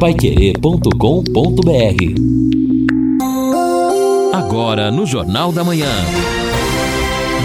paiquerê.com.br 0.00 0.94
Agora 4.32 4.90
no 4.90 5.04
Jornal 5.04 5.52
da 5.52 5.62
Manhã. 5.62 5.92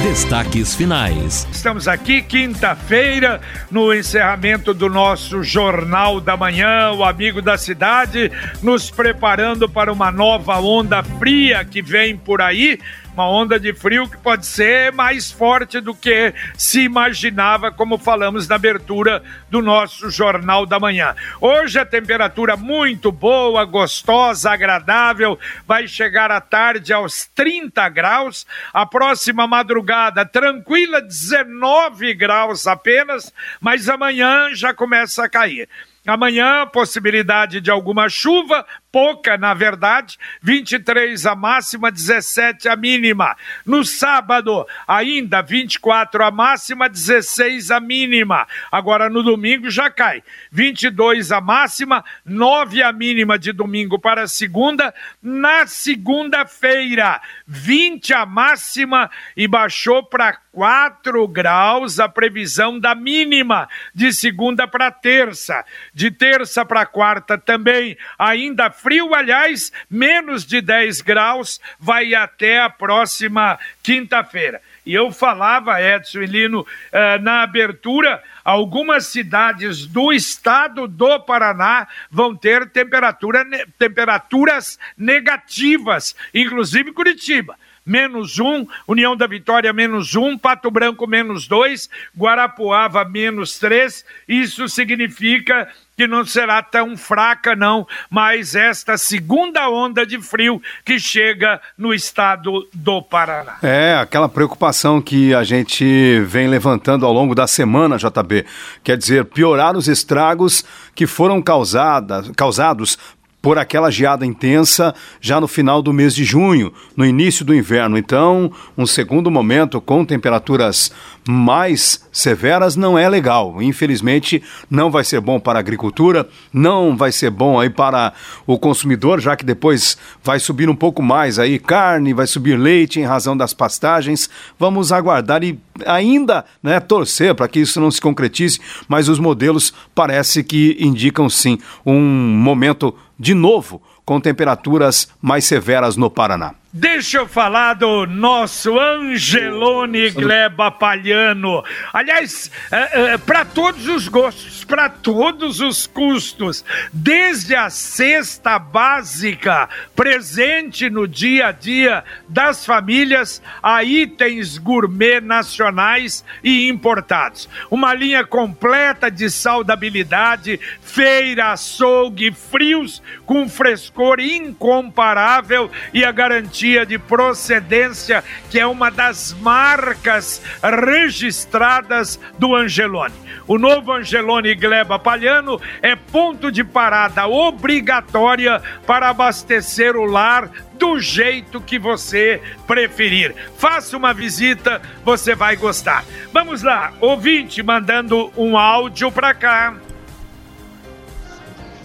Destaques 0.02 0.74
finais. 0.74 1.46
Estamos 1.52 1.86
aqui 1.86 2.22
quinta-feira 2.22 3.42
no 3.70 3.94
encerramento 3.94 4.74
do 4.74 4.88
nosso 4.88 5.44
Jornal 5.44 6.22
da 6.22 6.38
Manhã, 6.38 6.92
o 6.92 7.04
amigo 7.04 7.42
da 7.42 7.58
cidade, 7.58 8.32
nos 8.64 8.90
preparando 8.90 9.68
para 9.68 9.92
uma 9.92 10.10
nova 10.10 10.58
onda 10.62 11.04
fria 11.04 11.66
que 11.66 11.82
vem 11.82 12.16
por 12.16 12.42
aí 12.42 12.80
uma 13.16 13.30
onda 13.30 13.58
de 13.58 13.74
frio 13.74 14.10
que 14.10 14.18
pode 14.18 14.46
ser 14.46 14.92
mais 14.92 15.32
forte 15.32 15.80
do 15.80 15.96
que 15.96 16.34
se 16.58 16.82
imaginava, 16.82 17.72
como 17.72 17.98
falamos 17.98 18.46
na 18.46 18.56
abertura 18.56 19.24
do 19.50 19.62
nosso 19.62 20.10
Jornal 20.10 20.66
da 20.66 20.82
Manhã. 20.82 21.16
Hoje 21.40 21.80
a 21.80 21.86
temperatura 21.86 22.58
muito 22.58 23.14
boa, 23.14 23.64
gostosa, 23.64 24.52
agradável, 24.52 25.40
vai 25.66 25.88
chegar 25.88 26.30
à 26.30 26.42
tarde 26.42 26.92
aos 26.92 27.26
30 27.34 27.88
graus. 27.88 28.46
A 28.74 28.86
próxima 28.86 29.48
madrugada 29.48 30.26
tranquila, 30.26 31.02
19 31.02 32.14
graus 32.16 32.68
apenas, 32.68 33.34
mas 33.62 33.88
amanhã 33.88 34.50
já 34.54 34.74
começa 34.74 35.24
a 35.24 35.30
cair. 35.30 35.70
Amanhã, 36.06 36.68
possibilidade 36.68 37.60
de 37.60 37.72
alguma 37.72 38.08
chuva, 38.10 38.64
pouca, 38.96 39.38
na 39.38 39.54
verdade, 39.54 40.18
23 40.42 41.26
a 41.26 41.36
máxima, 41.36 41.92
17 41.92 42.70
a 42.70 42.78
mínima. 42.78 43.36
No 43.66 43.84
sábado, 43.84 44.66
ainda 44.88 45.42
24 45.42 46.24
a 46.24 46.32
máxima, 46.32 46.88
16 46.88 47.72
a 47.72 47.82
mínima. 47.82 48.48
Agora 48.72 49.10
no 49.10 49.22
domingo 49.22 49.70
já 49.70 49.90
cai. 49.90 50.24
22 50.50 51.34
a 51.34 51.42
máxima, 51.42 52.06
9 52.24 52.82
a 52.82 52.94
mínima 52.94 53.38
de 53.38 53.52
domingo 53.52 54.00
para 54.00 54.30
segunda. 54.30 54.94
Na 55.22 55.68
segunda-feira, 55.68 57.20
20 57.46 58.14
a 58.14 58.26
máxima 58.26 59.12
e 59.36 59.46
baixou 59.46 60.04
para 60.04 60.40
4 60.56 61.28
graus 61.28 62.00
a 62.00 62.08
previsão 62.08 62.80
da 62.80 62.96
mínima 62.96 63.68
de 63.94 64.14
segunda 64.14 64.66
para 64.66 64.90
terça. 64.90 65.66
De 65.94 66.10
terça 66.10 66.64
para 66.64 66.86
quarta 66.86 67.38
também 67.38 67.98
ainda 68.18 68.72
frio, 68.86 69.16
aliás, 69.16 69.72
menos 69.90 70.46
de 70.46 70.62
10 70.62 71.02
graus, 71.02 71.60
vai 71.80 72.14
até 72.14 72.60
a 72.60 72.70
próxima 72.70 73.58
quinta-feira. 73.82 74.62
E 74.86 74.94
eu 74.94 75.12
falava, 75.12 75.82
Edson 75.82 76.20
e 76.22 76.28
Lino, 76.28 76.62
uh, 76.62 77.22
na 77.24 77.42
abertura, 77.42 78.22
algumas 78.44 79.08
cidades 79.08 79.88
do 79.88 80.14
estado 80.14 80.88
do 80.88 81.20
Paraná 81.22 81.88
vão 82.12 82.36
ter 82.36 82.70
temperatura, 82.70 83.44
temperaturas 83.80 84.78
negativas, 84.96 86.16
inclusive 86.32 86.92
Curitiba 86.92 87.58
menos 87.86 88.40
um, 88.40 88.66
União 88.88 89.16
da 89.16 89.28
Vitória 89.28 89.72
menos 89.72 90.16
um, 90.16 90.38
Pato 90.38 90.72
Branco 90.72 91.06
menos 91.06 91.48
dois, 91.48 91.90
Guarapuava 92.18 93.06
menos 93.06 93.60
três. 93.60 94.04
Isso 94.28 94.68
significa 94.68 95.68
que 95.98 96.08
não 96.08 96.26
será 96.26 96.62
tão 96.62 96.98
fraca, 96.98 97.56
não, 97.56 97.88
mas 98.10 98.54
esta 98.54 98.98
segunda 98.98 99.70
onda 99.70 100.06
de 100.06 100.22
frio 100.22 100.62
que 100.84 101.00
chega 101.00 101.62
no 101.78 101.94
estado 101.94 102.68
do 102.74 103.02
Paraná. 103.02 103.58
É, 103.64 103.96
aquela 103.96 104.28
preocupação 104.28 105.02
que 105.02 105.34
a 105.34 105.44
gente 105.44 106.20
vem 106.26 106.48
levantando 106.48 107.06
ao 107.06 107.14
longo 107.14 107.34
da 107.34 107.48
semana, 107.48 107.98
JB. 107.98 108.46
Quer 108.84 108.98
dizer, 108.98 109.26
piorar 109.26 109.78
os 109.78 109.88
estragos 109.88 110.66
que 110.94 111.08
foram 111.08 111.42
causada, 111.42 112.24
causados 112.36 112.98
por 113.46 113.60
aquela 113.60 113.92
geada 113.92 114.26
intensa 114.26 114.96
já 115.22 115.40
no 115.40 115.48
final 115.48 115.80
do 115.80 115.94
mês 115.94 116.16
de 116.16 116.24
junho, 116.24 116.74
no 116.98 117.06
início 117.06 117.46
do 117.46 117.54
inverno. 117.54 117.96
Então, 117.96 118.52
um 118.76 118.88
segundo 118.88 119.30
momento 119.30 119.80
com 119.80 120.04
temperaturas 120.04 120.92
mais 121.28 122.04
severas 122.12 122.76
não 122.76 122.98
é 122.98 123.08
legal. 123.08 123.62
Infelizmente, 123.62 124.42
não 124.68 124.90
vai 124.90 125.04
ser 125.04 125.22
bom 125.22 125.40
para 125.40 125.60
a 125.60 125.62
agricultura, 125.62 126.28
não 126.52 126.98
vai 126.98 127.12
ser 127.12 127.30
bom 127.30 127.60
aí 127.60 127.70
para 127.70 128.14
o 128.48 128.58
consumidor, 128.58 129.20
já 129.20 129.36
que 129.36 129.46
depois 129.46 129.96
vai 130.24 130.40
subir 130.40 130.68
um 130.68 130.76
pouco 130.76 131.04
mais 131.04 131.38
aí 131.38 131.60
carne, 131.60 132.16
vai 132.16 132.26
subir 132.26 132.58
leite 132.58 133.00
em 133.00 133.06
razão 133.06 133.38
das 133.38 133.54
pastagens. 133.54 134.28
Vamos 134.58 134.92
aguardar 134.92 135.44
e 135.44 135.60
ainda, 135.86 136.46
né, 136.64 136.80
torcer 136.80 137.36
para 137.36 137.48
que 137.48 137.60
isso 137.60 137.80
não 137.80 137.92
se 137.92 138.02
concretize, 138.02 138.60
mas 138.88 139.08
os 139.08 139.20
modelos 139.20 139.72
parece 139.94 140.44
que 140.44 140.78
indicam 140.80 141.30
sim 141.30 141.60
um 141.86 142.02
momento 142.02 142.96
de 143.18 143.34
novo 143.34 143.82
com 144.04 144.20
temperaturas 144.20 145.10
mais 145.22 145.46
severas 145.46 145.96
no 145.96 146.10
Paraná. 146.10 146.54
Deixa 146.78 147.20
eu 147.20 147.26
falar 147.26 147.76
do 147.76 148.06
nosso 148.06 148.78
Angelone 148.78 150.10
Gleba 150.10 150.70
Palhano. 150.70 151.64
Aliás, 151.94 152.52
é, 152.70 153.14
é, 153.14 153.18
para 153.18 153.46
todos 153.46 153.88
os 153.88 154.10
gostos, 154.10 154.66
para 154.66 154.90
todos 154.90 155.62
os 155.62 155.88
custos, 155.88 156.66
desde 156.92 157.56
a 157.56 157.70
cesta 157.70 158.60
básica, 158.60 159.70
presente 159.96 160.90
no 160.90 161.08
dia 161.08 161.48
a 161.48 161.52
dia 161.54 162.04
das 162.28 162.66
famílias, 162.66 163.42
a 163.64 163.82
itens 163.82 164.58
gourmet 164.58 165.22
nacionais 165.22 166.26
e 166.44 166.68
importados. 166.68 167.48
Uma 167.72 167.94
linha 167.94 168.26
completa 168.26 169.10
de 169.10 169.30
saudabilidade, 169.30 170.60
feira, 170.82 171.54
açougue, 171.54 172.34
frios 172.34 173.02
com 173.26 173.48
frescor 173.48 174.20
incomparável 174.20 175.72
e 175.94 176.04
a 176.04 176.12
garantia 176.12 176.65
garantia 176.66 176.86
de 176.86 176.98
procedência, 176.98 178.24
que 178.50 178.60
é 178.60 178.66
uma 178.66 178.90
das 178.90 179.34
marcas 179.34 180.42
registradas 180.64 182.20
do 182.40 182.56
Angelone. 182.56 183.14
O 183.48 183.60
novo 183.60 183.94
Angelone 183.94 184.56
Gleba 184.56 184.98
Palhano 184.98 185.62
é 185.82 185.96
ponto 185.96 186.52
de 186.52 186.64
parada 186.64 187.28
obrigatória 187.28 188.62
para 188.88 189.10
abastecer 189.10 189.96
o 189.96 190.06
lar 190.06 190.50
do 190.80 191.00
jeito 191.00 191.62
que 191.62 191.78
você 191.78 192.42
preferir. 192.66 193.36
Faça 193.58 193.96
uma 193.96 194.14
visita, 194.14 194.82
você 195.04 195.36
vai 195.36 195.56
gostar. 195.56 196.04
Vamos 196.34 196.64
lá, 196.64 196.92
ouvinte 197.00 197.62
mandando 197.62 198.32
um 198.36 198.58
áudio 198.58 199.12
para 199.12 199.34
cá. 199.34 199.76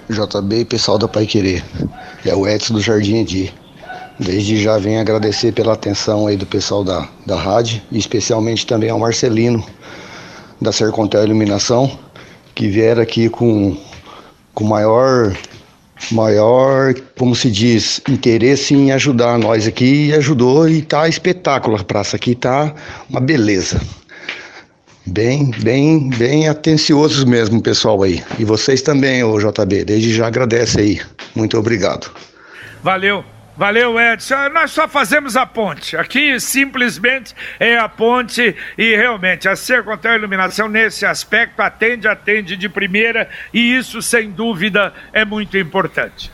JB 0.08 0.60
e 0.60 0.64
pessoal 0.64 0.98
da 0.98 1.06
Pai 1.06 1.26
Querer. 1.26 1.62
É 2.24 2.34
o 2.34 2.48
Edson 2.48 2.74
do 2.74 2.80
Jardim 2.80 3.18
Edi. 3.18 3.54
Desde 4.20 4.62
já 4.62 4.76
venho 4.76 5.00
agradecer 5.00 5.50
pela 5.50 5.72
atenção 5.72 6.26
aí 6.26 6.36
do 6.36 6.44
pessoal 6.44 6.84
da, 6.84 7.08
da 7.24 7.36
rádio, 7.36 7.80
e 7.90 7.98
especialmente 7.98 8.66
também 8.66 8.90
ao 8.90 8.98
Marcelino, 8.98 9.64
da 10.60 10.70
Sercontel 10.70 11.24
Iluminação, 11.24 11.98
que 12.54 12.68
vieram 12.68 13.00
aqui 13.00 13.30
com, 13.30 13.74
com 14.52 14.64
maior, 14.64 15.34
maior, 16.12 16.92
como 17.18 17.34
se 17.34 17.50
diz, 17.50 18.02
interesse 18.06 18.74
em 18.74 18.92
ajudar 18.92 19.38
nós 19.38 19.66
aqui, 19.66 20.08
e 20.08 20.12
ajudou, 20.12 20.68
e 20.68 20.82
tá 20.82 21.08
espetáculo 21.08 21.76
a 21.76 21.82
praça 21.82 22.16
aqui, 22.16 22.34
tá 22.34 22.74
uma 23.08 23.20
beleza. 23.20 23.80
Bem, 25.06 25.50
bem, 25.62 26.10
bem 26.10 26.46
atenciosos 26.46 27.24
mesmo, 27.24 27.62
pessoal 27.62 28.02
aí. 28.02 28.22
E 28.38 28.44
vocês 28.44 28.82
também, 28.82 29.24
o 29.24 29.38
JB, 29.38 29.86
desde 29.86 30.12
já 30.12 30.26
agradece 30.26 30.78
aí. 30.78 31.00
Muito 31.34 31.56
obrigado. 31.56 32.10
Valeu. 32.82 33.24
Valeu, 33.56 34.00
Edson. 34.00 34.48
Nós 34.54 34.70
só 34.70 34.88
fazemos 34.88 35.36
a 35.36 35.44
ponte. 35.44 35.96
Aqui 35.96 36.38
simplesmente 36.40 37.34
é 37.58 37.76
a 37.76 37.88
ponte 37.88 38.54
e 38.78 38.96
realmente 38.96 39.48
a 39.48 39.56
Sercontel 39.56 40.14
Iluminação 40.14 40.68
nesse 40.68 41.04
aspecto 41.04 41.60
atende, 41.60 42.08
atende 42.08 42.56
de 42.56 42.68
primeira 42.68 43.28
e 43.52 43.76
isso 43.76 44.00
sem 44.00 44.30
dúvida 44.30 44.94
é 45.12 45.24
muito 45.24 45.58
importante. 45.58 46.30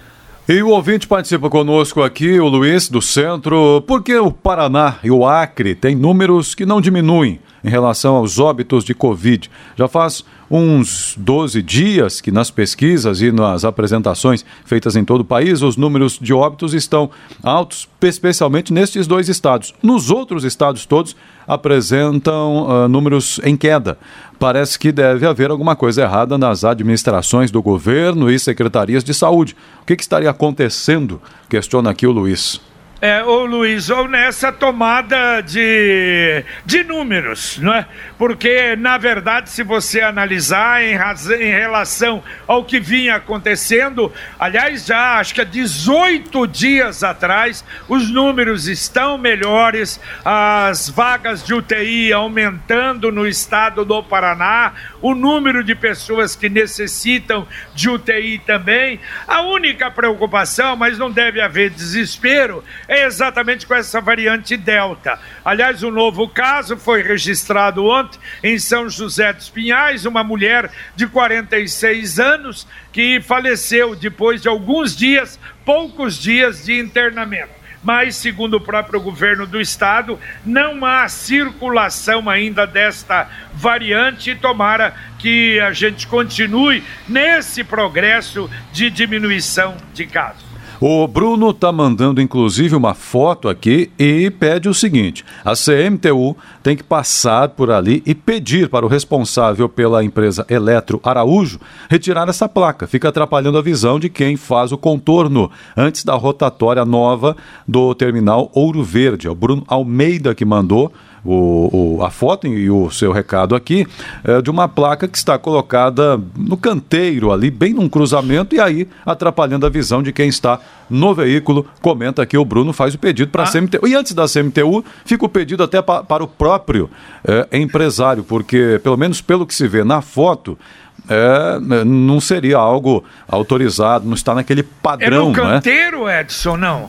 E 0.49 0.63
o 0.63 0.69
ouvinte 0.69 1.09
participa 1.09 1.51
conosco 1.51 2.01
aqui, 2.01 2.39
o 2.39 2.47
Luiz 2.47 2.89
do 2.89 3.03
Centro, 3.03 3.83
porque 3.85 4.15
o 4.15 4.31
Paraná 4.31 4.95
e 5.03 5.11
o 5.11 5.27
Acre 5.27 5.75
têm 5.75 5.97
números 5.97 6.55
que 6.55 6.65
não 6.65 6.81
diminuem 6.81 7.41
em 7.67 7.69
relação 7.69 8.15
aos 8.15 8.39
óbitos 8.39 8.85
de 8.85 8.95
Covid. 8.95 9.51
Já 9.77 9.89
faz 9.89 10.25
uns 10.49 11.17
12 11.19 11.61
dias 11.61 12.21
que 12.21 12.31
nas 12.31 12.49
pesquisas 12.49 13.21
e 13.21 13.33
nas 13.33 13.65
apresentações 13.65 14.45
feitas 14.65 14.95
em 14.95 15.05
todo 15.05 15.23
o 15.23 15.25
país, 15.25 15.63
os 15.63 15.77
números 15.77 16.17
de 16.23 16.33
óbitos 16.33 16.73
estão 16.73 17.11
altos, 17.43 17.89
especialmente 18.01 18.73
nestes 18.73 19.09
dois 19.09 19.29
estados. 19.29 19.75
Nos 19.83 20.11
outros 20.11 20.45
estados 20.45 20.87
todos 20.87 21.17
apresentam 21.45 22.69
uh, 22.69 22.89
números 22.89 23.41
em 23.43 23.57
queda. 23.57 23.99
Parece 24.39 24.79
que 24.79 24.93
deve 24.93 25.27
haver 25.27 25.51
alguma 25.51 25.75
coisa 25.75 26.03
errada 26.03 26.39
nas 26.39 26.63
administrações 26.63 27.51
do 27.51 27.61
governo 27.61 28.31
e 28.31 28.39
secretarias 28.39 29.03
de 29.03 29.13
saúde. 29.13 29.57
O 29.83 29.87
que, 29.87 29.97
que 29.97 30.03
estaria 30.03 30.31
acontecendo? 30.31 31.21
Questiona 31.49 31.91
aqui 31.91 32.07
o 32.07 32.13
Luiz. 32.13 32.61
É, 32.99 33.23
Luiz, 33.23 33.91
ou 33.91 34.09
nessa 34.09 34.51
tomada 34.51 35.43
de, 35.43 36.43
de 36.65 36.83
números, 36.83 37.59
não 37.59 37.75
é? 37.75 37.87
Porque, 38.17 38.75
na 38.75 38.97
verdade, 38.97 39.51
se 39.51 39.63
você 39.63 40.01
analisar 40.01 40.83
em, 40.83 40.95
razão, 40.95 41.37
em 41.37 41.51
relação 41.51 42.25
ao 42.47 42.65
que 42.65 42.81
vinha 42.81 43.17
acontecendo, 43.17 44.11
aliás, 44.39 44.87
já 44.87 45.19
acho 45.19 45.35
que 45.35 45.43
há 45.43 45.45
18 45.45 46.47
dias 46.47 47.05
atrás, 47.05 47.63
os 47.87 48.11
números 48.11 48.67
estão 48.67 49.19
melhores, 49.19 50.01
as 50.25 50.89
vagas 50.89 51.45
de 51.45 51.53
UTI 51.53 52.15
aumentando 52.15 53.13
no 53.13 53.27
estado 53.27 53.85
do 53.85 54.03
Paraná, 54.03 54.73
o 55.07 55.15
número 55.15 55.63
de 55.63 55.73
pessoas 55.73 56.35
que 56.35 56.49
necessitam 56.49 57.47
de 57.77 57.89
UTI 57.89 58.41
também. 58.41 58.99
A 59.29 59.41
única 59.43 59.89
preocupação, 59.89 60.75
mas 60.75 60.99
não 60.99 61.13
deve 61.13 61.41
haver 61.41 61.71
desespero, 61.71 62.65
é 62.89 63.05
exatamente 63.05 63.69
com 63.69 63.75
essa 63.75 64.01
variante 64.01 64.57
Delta. 64.57 65.17
Aliás, 65.45 65.85
um 65.85 65.93
novo 65.93 66.29
caso 66.29 66.77
foi 66.77 67.03
registrado 67.03 67.85
ontem 67.85 68.19
em 68.43 68.59
São 68.59 68.89
José 68.89 69.33
dos 69.33 69.49
Pinhais, 69.49 70.07
uma 70.07 70.25
mulher 70.25 70.73
de 70.97 71.07
46 71.07 72.19
anos 72.19 72.67
que 72.93 73.21
faleceu 73.21 73.95
depois 73.95 74.43
de 74.43 74.49
alguns 74.49 74.97
dias, 74.97 75.39
poucos 75.65 76.19
dias 76.19 76.65
de 76.65 76.81
internamento 76.81 77.56
mas, 77.87 78.17
segundo 78.17 78.57
o 78.57 78.61
próprio 78.61 79.01
governo 79.01 79.47
do 79.47 79.61
estado, 79.61 80.19
não 80.45 80.85
há 80.85 81.07
circulação 81.07 82.29
ainda 82.29 82.67
desta 82.67 83.29
variante. 83.55 84.35
Tomara 84.35 84.93
que 85.21 85.61
a 85.61 85.73
gente 85.73 86.05
continue 86.09 86.83
nesse 87.09 87.63
progresso 87.63 88.51
de 88.73 88.91
diminuição 88.91 89.77
de 89.95 90.05
casos. 90.05 90.45
O 90.81 91.07
Bruno 91.07 91.51
está 91.51 91.71
mandando 91.71 92.21
inclusive 92.21 92.75
uma 92.75 92.93
foto 92.93 93.49
aqui 93.49 93.91
e 93.97 94.31
pede 94.31 94.69
o 94.69 94.75
seguinte: 94.75 95.25
a 95.45 95.53
CMTU 95.53 96.37
tem 96.67 96.77
que 96.77 96.83
passar 96.83 97.51
por 97.51 97.71
ali 97.71 98.03
e 98.05 98.13
pedir 98.13 98.69
para 98.69 98.85
o 98.85 98.89
responsável 98.89 99.69
pela 99.69 100.03
empresa 100.03 100.45
Eletro 100.51 101.01
Araújo 101.01 101.61
retirar 101.89 102.29
essa 102.29 102.49
placa. 102.49 102.89
Fica 102.89 103.09
atrapalhando 103.09 103.57
a 103.57 103.63
visão 103.63 104.01
de 104.01 104.09
quem 104.09 104.37
faz 104.37 104.73
o 104.73 104.77
contorno 104.77 105.49
antes 105.77 106.03
da 106.03 106.15
rotatória 106.15 106.85
nova 106.85 107.37
do 107.69 107.95
terminal 107.95 108.51
Ouro 108.53 108.83
Verde. 108.83 109.29
É 109.29 109.31
o 109.31 109.35
Bruno 109.37 109.63
Almeida 109.69 110.35
que 110.35 110.45
mandou 110.45 110.93
o, 111.25 111.99
o, 111.99 112.05
a 112.05 112.11
foto 112.11 112.47
e 112.47 112.71
o 112.71 112.91
seu 112.91 113.11
recado 113.11 113.55
aqui 113.55 113.87
é 114.23 114.41
de 114.41 114.51
uma 114.51 114.69
placa 114.69 115.09
que 115.09 115.19
está 115.19 115.37
colocada 115.39 116.21
no 116.37 116.57
canteiro 116.57 117.33
ali, 117.33 117.51
bem 117.51 117.75
num 117.75 117.89
cruzamento, 117.89 118.55
e 118.55 118.61
aí 118.61 118.89
atrapalhando 119.05 119.67
a 119.67 119.69
visão 119.69 120.03
de 120.03 120.13
quem 120.13 120.29
está 120.29 120.61
no 120.89 121.15
veículo. 121.15 121.67
Comenta 121.81 122.23
aqui 122.23 122.37
o 122.37 122.45
Bruno, 122.45 122.73
faz 122.73 122.95
o 122.95 122.99
pedido 122.99 123.31
para 123.31 123.45
a 123.45 123.47
ah. 123.47 123.53
CMTU. 123.53 123.87
E 123.87 123.95
antes 123.95 124.13
da 124.13 124.27
CMTU, 124.27 124.85
fica 125.05 125.25
o 125.25 125.29
pedido 125.29 125.63
até 125.63 125.81
pa, 125.83 126.03
para 126.03 126.25
o 126.25 126.29
próprio 126.29 126.91
é, 127.25 127.59
empresário, 127.59 128.25
porque, 128.25 128.81
pelo 128.83 128.97
menos 128.97 129.21
pelo 129.21 129.47
que 129.47 129.55
se 129.55 129.67
vê 129.67 129.85
na 129.85 130.01
foto, 130.01 130.59
é, 131.09 131.85
não 131.85 132.21
seria 132.21 132.57
algo 132.57 133.05
autorizado, 133.29 134.07
não 134.07 134.15
está 134.15 134.35
naquele 134.35 134.63
padrão. 134.63 135.27
É 135.27 135.29
no 135.29 135.33
canteiro, 135.33 136.05
né? 136.07 136.21
Edson, 136.21 136.57
não? 136.57 136.87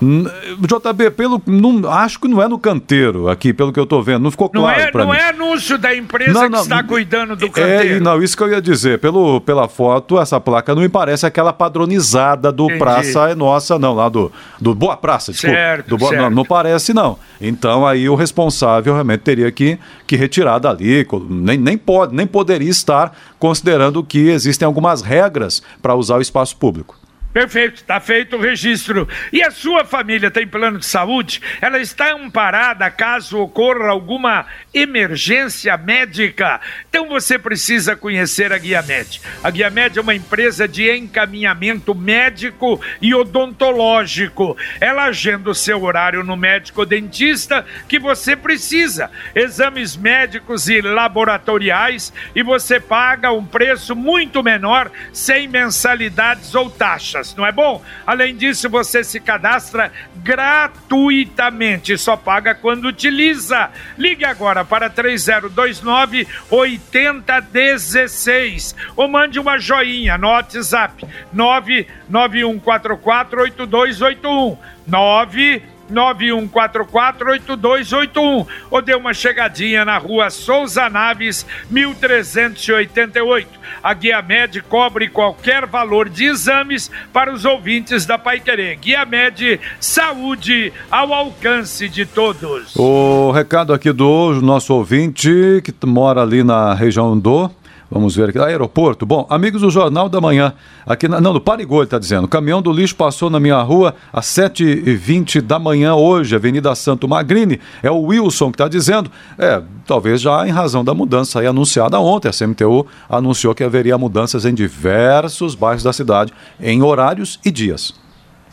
JB, 0.59 1.11
pelo, 1.11 1.41
não, 1.45 1.89
acho 1.91 2.19
que 2.19 2.27
não 2.27 2.41
é 2.41 2.47
no 2.47 2.57
canteiro 2.57 3.29
aqui, 3.29 3.53
pelo 3.53 3.71
que 3.71 3.79
eu 3.79 3.83
estou 3.83 4.01
vendo, 4.01 4.23
não 4.23 4.31
ficou 4.31 4.49
claro 4.49 4.91
para 4.91 5.05
mim. 5.05 5.11
Não 5.11 5.15
é 5.15 5.29
anúncio 5.29 5.77
da 5.77 5.95
empresa 5.95 6.33
não, 6.33 6.49
não, 6.49 6.49
que 6.49 6.63
está 6.63 6.83
cuidando 6.83 7.35
do 7.35 7.45
é, 7.45 7.49
canteiro. 7.49 7.95
É, 7.97 7.99
não, 7.99 8.21
isso 8.21 8.35
que 8.35 8.43
eu 8.43 8.49
ia 8.49 8.61
dizer, 8.61 8.99
pelo, 8.99 9.39
pela 9.41 9.67
foto, 9.67 10.19
essa 10.19 10.39
placa 10.39 10.73
não 10.73 10.81
me 10.81 10.89
parece 10.89 11.25
aquela 11.25 11.53
padronizada 11.53 12.51
do 12.51 12.65
Entendi. 12.65 12.79
Praça 12.79 13.29
é 13.29 13.35
Nossa, 13.35 13.77
não, 13.77 13.93
lá 13.93 14.09
do, 14.09 14.31
do 14.59 14.73
Boa 14.73 14.97
Praça, 14.97 15.31
desculpa. 15.31 15.55
Certo, 15.55 15.89
do 15.89 15.97
Boa, 15.97 16.09
certo. 16.09 16.23
Não, 16.23 16.29
não 16.29 16.45
parece 16.45 16.93
não. 16.93 17.19
Então 17.39 17.85
aí 17.85 18.09
o 18.09 18.15
responsável 18.15 18.93
realmente 18.93 19.21
teria 19.21 19.51
que, 19.51 19.77
que 20.05 20.15
retirar 20.15 20.59
dali, 20.59 21.05
nem, 21.29 21.57
nem 21.57 21.77
pode, 21.77 22.15
nem 22.15 22.25
poderia 22.25 22.69
estar 22.69 23.15
considerando 23.39 24.03
que 24.03 24.29
existem 24.29 24.65
algumas 24.65 25.01
regras 25.01 25.61
para 25.81 25.95
usar 25.95 26.17
o 26.17 26.21
espaço 26.21 26.55
público. 26.57 26.97
Perfeito, 27.37 27.75
está 27.75 27.99
feito 27.99 28.35
o 28.35 28.41
registro. 28.41 29.07
E 29.31 29.43
a 29.43 29.51
sua 29.51 29.85
família 29.85 30.31
tem 30.31 30.47
plano 30.47 30.79
de 30.79 30.87
saúde? 30.87 31.39
Ela 31.61 31.77
está 31.77 32.11
amparada 32.11 32.89
caso 32.89 33.37
ocorra 33.37 33.89
alguma 33.89 34.47
emergência 34.73 35.77
médica? 35.77 36.59
Então 36.89 37.07
você 37.07 37.37
precisa 37.37 37.95
conhecer 37.95 38.51
a 38.51 38.57
Guia 38.57 38.81
Med. 38.81 39.21
A 39.43 39.51
Guia 39.51 39.69
Med 39.69 39.95
é 39.95 40.01
uma 40.01 40.15
empresa 40.15 40.67
de 40.67 40.91
encaminhamento 40.91 41.93
médico 41.93 42.81
e 42.99 43.13
odontológico. 43.13 44.57
Ela 44.81 45.03
agenda 45.03 45.51
o 45.51 45.53
seu 45.53 45.83
horário 45.83 46.23
no 46.23 46.35
médico 46.35 46.87
dentista 46.87 47.63
que 47.87 47.99
você 47.99 48.35
precisa. 48.35 49.11
Exames 49.35 49.95
médicos 49.95 50.67
e 50.67 50.81
laboratoriais 50.81 52.11
e 52.33 52.41
você 52.41 52.79
paga 52.79 53.31
um 53.31 53.45
preço 53.45 53.95
muito 53.95 54.41
menor 54.41 54.91
sem 55.13 55.47
mensalidades 55.47 56.55
ou 56.55 56.67
taxas 56.67 57.26
não 57.35 57.45
é 57.45 57.51
bom? 57.51 57.81
Além 58.05 58.35
disso, 58.35 58.69
você 58.69 59.03
se 59.03 59.19
cadastra 59.19 59.91
gratuitamente, 60.17 61.97
só 61.97 62.15
paga 62.15 62.53
quando 62.53 62.85
utiliza. 62.85 63.71
Ligue 63.97 64.25
agora 64.25 64.63
para 64.63 64.87
3029 64.89 66.27
8016 66.49 68.75
ou 68.95 69.07
mande 69.07 69.39
uma 69.39 69.57
joinha 69.57 70.15
no 70.17 70.27
WhatsApp 70.27 71.03
99144 71.33 73.41
8281 73.41 74.57
9 74.85 75.76
91448281 75.91 78.47
ou 78.69 78.81
dê 78.81 78.95
uma 78.95 79.13
chegadinha 79.13 79.85
na 79.85 79.97
rua 79.97 80.29
Souza 80.29 80.89
Naves, 80.89 81.45
1388. 81.69 83.47
A 83.83 83.93
Guia 83.93 84.21
Med 84.21 84.61
cobre 84.63 85.09
qualquer 85.09 85.65
valor 85.65 86.09
de 86.09 86.25
exames 86.25 86.89
para 87.11 87.33
os 87.33 87.45
ouvintes 87.45 88.05
da 88.05 88.17
Pai 88.17 88.39
Querer. 88.39 88.77
Guia 88.77 89.05
Med, 89.05 89.59
saúde 89.79 90.71
ao 90.89 91.13
alcance 91.13 91.89
de 91.89 92.05
todos. 92.05 92.75
O 92.75 93.31
recado 93.31 93.73
aqui 93.73 93.91
do 93.91 94.41
nosso 94.41 94.73
ouvinte 94.73 95.61
que 95.63 95.73
mora 95.85 96.21
ali 96.21 96.43
na 96.43 96.73
região 96.73 97.17
do 97.17 97.49
Vamos 97.89 98.15
ver 98.15 98.29
aqui. 98.29 98.39
Aeroporto. 98.39 99.05
Bom, 99.05 99.25
amigos 99.29 99.61
do 99.61 99.69
Jornal 99.69 100.09
da 100.09 100.19
Manhã. 100.19 100.53
Aqui 100.85 101.07
na, 101.07 101.21
não, 101.21 101.33
no 101.33 101.39
Parigol 101.39 101.83
está 101.83 101.97
dizendo. 101.97 102.25
O 102.25 102.27
caminhão 102.27 102.61
do 102.61 102.71
lixo 102.71 102.95
passou 102.95 103.29
na 103.29 103.39
minha 103.39 103.61
rua 103.61 103.95
às 104.11 104.25
7h20 104.25 105.41
da 105.41 105.57
manhã 105.57 105.95
hoje, 105.95 106.35
Avenida 106.35 106.73
Santo 106.75 107.07
Magrini. 107.07 107.59
É 107.81 107.89
o 107.89 108.01
Wilson 108.01 108.51
que 108.51 108.55
está 108.55 108.67
dizendo. 108.67 109.09
É, 109.37 109.61
talvez 109.85 110.19
já 110.19 110.45
em 110.45 110.51
razão 110.51 110.83
da 110.83 110.93
mudança 110.93 111.39
aí 111.39 111.47
anunciada 111.47 111.99
ontem. 111.99 112.27
A 112.27 112.33
CMTU 112.33 112.85
anunciou 113.09 113.55
que 113.55 113.63
haveria 113.63 113.97
mudanças 113.97 114.45
em 114.45 114.53
diversos 114.53 115.55
bairros 115.55 115.83
da 115.83 115.93
cidade, 115.93 116.33
em 116.59 116.83
horários 116.83 117.39
e 117.45 117.51
dias. 117.51 117.93